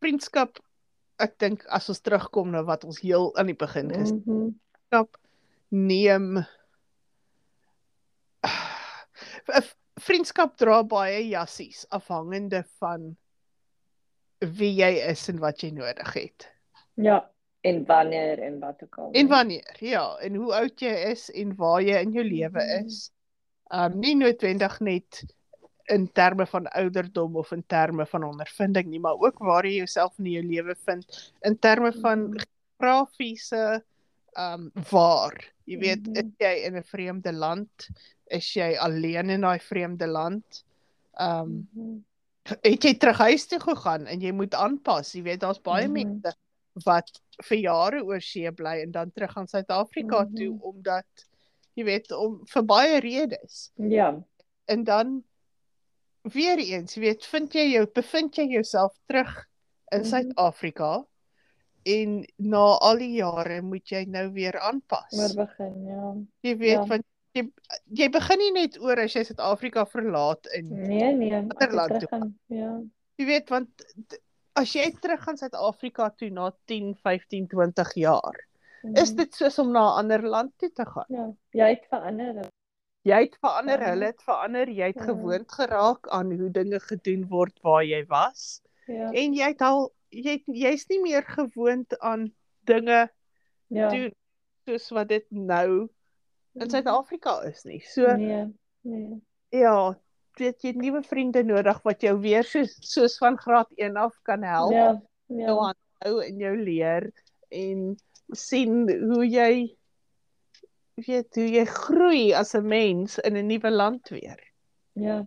vriendskap 0.00 0.58
ek 1.20 1.38
dink 1.38 1.64
as 1.68 1.88
ons 1.88 2.00
terugkom 2.00 2.50
na 2.50 2.62
wat 2.62 2.84
ons 2.84 3.00
heel 3.00 3.32
aan 3.36 3.46
die 3.46 3.54
begin 3.54 3.88
gesê 3.90 4.12
Mhm. 4.24 4.54
vriendskap 4.88 5.16
neem 5.70 6.44
V- 9.46 9.74
vriendskap 10.00 10.56
dra 10.56 10.82
baie 10.82 11.28
jassies 11.28 11.84
afhangende 11.90 12.64
van 12.80 13.16
wie 14.56 14.74
jy 14.74 14.92
is 15.10 15.28
en 15.28 15.38
wat 15.38 15.60
jy 15.62 15.70
nodig 15.70 16.12
het. 16.14 16.48
Ja, 16.94 17.30
en 17.60 17.84
wanneer 17.86 18.38
en 18.42 18.58
wat 18.60 18.82
ook 18.82 18.98
al. 18.98 19.10
En 19.12 19.28
wanneer, 19.28 19.76
ja, 19.80 20.16
en 20.18 20.34
hoe 20.34 20.52
oud 20.54 20.80
jy 20.80 20.94
is 21.12 21.30
en 21.30 21.54
waar 21.56 21.82
jy 21.82 22.00
in 22.02 22.12
jou 22.12 22.24
lewe 22.24 22.60
Mhm. 22.62 22.86
is. 22.86 23.10
Um 23.72 23.98
nie 24.00 24.14
noodwendig 24.14 24.80
net 24.80 25.22
in 25.88 26.08
terme 26.12 26.46
van 26.46 26.66
ouderdom 26.66 27.36
of 27.36 27.52
in 27.52 27.64
terme 27.66 28.06
van 28.06 28.24
ondervinding 28.24 28.86
nie, 28.86 29.00
maar 29.00 29.14
ook 29.18 29.38
waar 29.38 29.64
jy 29.66 29.76
jouself 29.76 30.18
in 30.18 30.26
jou 30.26 30.42
lewe 30.44 30.74
vind 30.84 31.32
in 31.42 31.58
terme 31.58 31.92
van 31.92 32.18
Mhm. 32.28 32.38
geografiese 32.80 33.82
um 34.38 34.70
waar. 34.90 35.52
Jy 35.64 35.78
weet, 35.78 36.06
Mhm. 36.06 36.16
is 36.16 36.24
jy 36.38 36.64
in 36.66 36.76
'n 36.76 36.82
vreemde 36.84 37.32
land? 37.32 37.88
Is 38.26 38.54
jy 38.54 38.76
alleen 38.78 39.30
in 39.30 39.40
daai 39.40 39.58
vreemde 39.60 40.06
land? 40.06 40.64
Um 41.20 41.68
Mhm. 41.72 41.98
Het 42.48 42.82
jy 42.84 42.94
terug 42.98 43.18
huis 43.18 43.46
toe 43.46 43.60
gegaan 43.60 44.06
en 44.06 44.20
jy 44.20 44.32
moet 44.34 44.54
aanpas. 44.54 45.12
Jy 45.14 45.22
weet, 45.22 45.40
daar's 45.40 45.60
baie 45.62 45.86
Mhm. 45.88 45.92
mense 45.92 46.34
wat 46.84 47.20
vir 47.44 47.58
jare 47.58 48.00
oor 48.04 48.20
see 48.20 48.50
bly 48.52 48.80
en 48.82 48.90
dan 48.90 49.10
terug 49.12 49.36
aan 49.36 49.46
Suid-Afrika 49.46 50.22
Mhm. 50.24 50.34
toe 50.34 50.58
omdat 50.62 51.06
jy 51.76 51.84
weet 51.84 52.10
om 52.12 52.40
vir 52.46 52.62
baie 52.62 53.00
redes. 53.00 53.70
Ja. 53.76 54.18
En 54.68 54.84
dan 54.84 55.22
weer 56.22 56.58
eens, 56.58 56.94
jy 56.94 57.00
weet, 57.00 57.24
vind 57.24 57.52
jy 57.54 57.72
jou 57.72 57.86
bevind 57.94 58.34
jy 58.36 58.46
jouself 58.46 58.92
terug 59.06 59.46
in 59.92 60.00
Mhm. 60.00 60.08
Suid-Afrika 60.08 61.04
en 61.84 62.24
na 62.38 62.78
al 62.80 62.98
die 62.98 63.12
jare 63.18 63.62
moet 63.62 63.88
jy 63.88 64.04
nou 64.04 64.30
weer 64.32 64.58
aanpas. 64.60 65.12
Maar 65.16 65.46
begin, 65.46 65.84
ja. 65.86 66.14
Jy 66.40 66.56
weet 66.56 66.70
ja. 66.78 66.86
want 66.86 67.04
jy 67.36 67.44
jy 67.96 68.08
begin 68.12 68.40
nie 68.42 68.52
net 68.56 68.78
oor 68.80 69.00
as 69.04 69.14
jy 69.16 69.22
Suid-Afrika 69.28 69.84
verlaat 69.88 70.48
en 70.56 70.68
Nee, 70.88 71.12
nee, 71.16 71.32
ek 71.32 71.52
Ander 71.54 71.74
land 71.78 71.92
toe 71.94 72.00
teruggaan. 72.00 72.32
Ja. 72.52 72.72
jy 73.20 73.26
weet 73.28 73.52
want 73.52 73.84
as 74.56 74.72
jy 74.76 74.90
terug 75.00 75.22
gaan 75.24 75.38
Suid-Afrika 75.40 76.10
toe 76.18 76.28
na 76.30 76.50
10, 76.68 76.94
15, 77.02 77.46
20 77.48 77.94
jaar, 77.96 78.36
is 78.96 79.12
Mhm. 79.12 79.16
dit 79.16 79.34
soos 79.34 79.58
om 79.58 79.70
na 79.72 79.80
'n 79.94 79.98
ander 80.04 80.22
land 80.28 80.52
toe 80.58 80.70
te 80.70 80.84
gaan. 80.84 81.06
Ja, 81.08 81.32
jy 81.52 81.68
het 81.74 81.86
verander. 81.88 82.48
Jy 83.04 83.20
het 83.20 83.36
verander, 83.40 83.80
Ja. 83.80 83.88
hulle 83.90 84.04
het 84.06 84.22
verander, 84.22 84.68
jy 84.68 84.86
het 84.86 84.96
Ja. 84.96 85.04
gewoond 85.04 85.52
geraak 85.52 86.08
aan 86.08 86.32
hoe 86.32 86.50
dinge 86.50 86.80
gedoen 86.80 87.26
word 87.28 87.58
waar 87.62 87.82
jy 87.84 88.04
was 88.08 88.60
Ja. 88.86 89.10
en 89.12 89.32
jy 89.34 89.48
het 89.48 89.62
al 89.62 89.92
jy 90.10 90.42
jy's 90.46 90.86
nie 90.88 91.00
meer 91.00 91.22
gewoond 91.22 91.98
aan 92.00 92.32
dinge 92.66 93.08
Ja. 93.70 93.88
doen 93.88 94.12
soos 94.66 94.90
wat 94.90 95.08
dit 95.08 95.24
nou 95.30 95.88
in. 96.54 96.70
Suid-Afrika 96.70 97.40
is 97.48 97.64
nie. 97.64 97.80
So 97.80 98.16
Nee. 98.16 98.46
Nee. 98.82 99.20
ja, 99.48 99.94
weet 100.38 100.62
jy 100.62 100.68
het 100.72 100.76
nuwe 100.80 101.02
vriende 101.02 101.42
nodig 101.44 101.82
wat 101.82 102.00
jou 102.02 102.18
weer 102.20 102.44
soos 102.44 102.76
soos 102.80 103.18
van 103.18 103.38
graad 103.38 103.68
1 103.76 103.96
af 103.96 104.16
kan 104.22 104.42
help. 104.42 104.72
Ja. 104.72 105.02
jou 105.26 105.40
Ja. 105.40 105.72
aanhou 105.72 106.24
en 106.24 106.38
jou 106.38 106.56
leer 106.56 107.12
en 107.50 107.96
sien 108.32 108.88
hoe 109.12 109.26
jy 109.28 109.76
weet 110.94 111.34
hoe 111.34 111.48
jy 111.50 111.64
groei 111.64 112.32
as 112.34 112.54
'n 112.54 112.66
mens 112.66 113.18
in 113.18 113.36
'n 113.36 113.46
nuwe 113.46 113.70
land 113.70 114.08
weer. 114.08 114.38
Ja. 114.92 115.26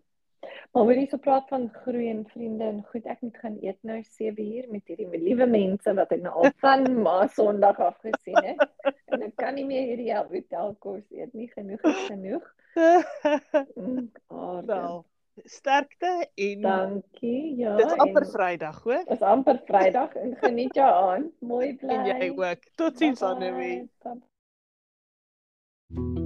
Maar 0.71 0.91
jy 0.93 1.05
so 1.09 1.21
praat 1.21 1.47
van 1.49 1.67
groei 1.83 2.09
en 2.09 2.25
vriende 2.31 2.67
en 2.67 2.83
goed, 2.91 3.05
ek 3.05 3.23
moet 3.25 3.37
gaan 3.43 3.57
eet 3.61 3.79
nou 3.81 4.01
7 4.03 4.43
uur 4.43 4.69
met 4.71 4.91
hierdie 4.91 5.23
liewe 5.23 5.47
mense 5.49 5.95
wat 5.97 6.13
ek 6.15 6.23
nou 6.25 6.35
al 6.43 6.53
van 6.63 6.85
ma 7.01 7.17
Sondag 7.27 7.79
af 7.79 7.97
gesien 8.03 8.43
het. 8.43 8.93
En 9.13 9.25
ek 9.25 9.35
kan 9.39 9.55
nie 9.55 9.65
meer 9.65 9.87
hierdie 9.93 10.13
hotel 10.15 10.75
kos 10.79 11.03
eet 11.11 11.33
nie, 11.33 11.49
genoeg 11.53 11.83
is 11.91 12.05
genoeg. 12.09 12.53
Aarde. 14.27 14.67
Wel, 14.67 15.05
sterkte 15.43 16.27
en 16.35 16.61
Dankie. 16.61 17.57
Ja. 17.57 17.75
dit 17.75 17.85
is 17.85 17.97
amper 17.97 18.25
Vrydag, 18.25 18.83
hoor. 18.83 19.03
Is 19.05 19.21
amper 19.21 19.61
Vrydag 19.65 20.15
en 20.15 20.35
geniet 20.35 20.75
jou 20.75 20.91
aan. 20.91 21.31
Mooi 21.39 21.75
bly. 21.75 21.93
En 21.95 22.05
jy 22.05 22.31
ook. 22.35 22.59
Totsiens. 22.75 23.21
Annelie. 23.21 23.89
Bye-bye. 24.03 26.23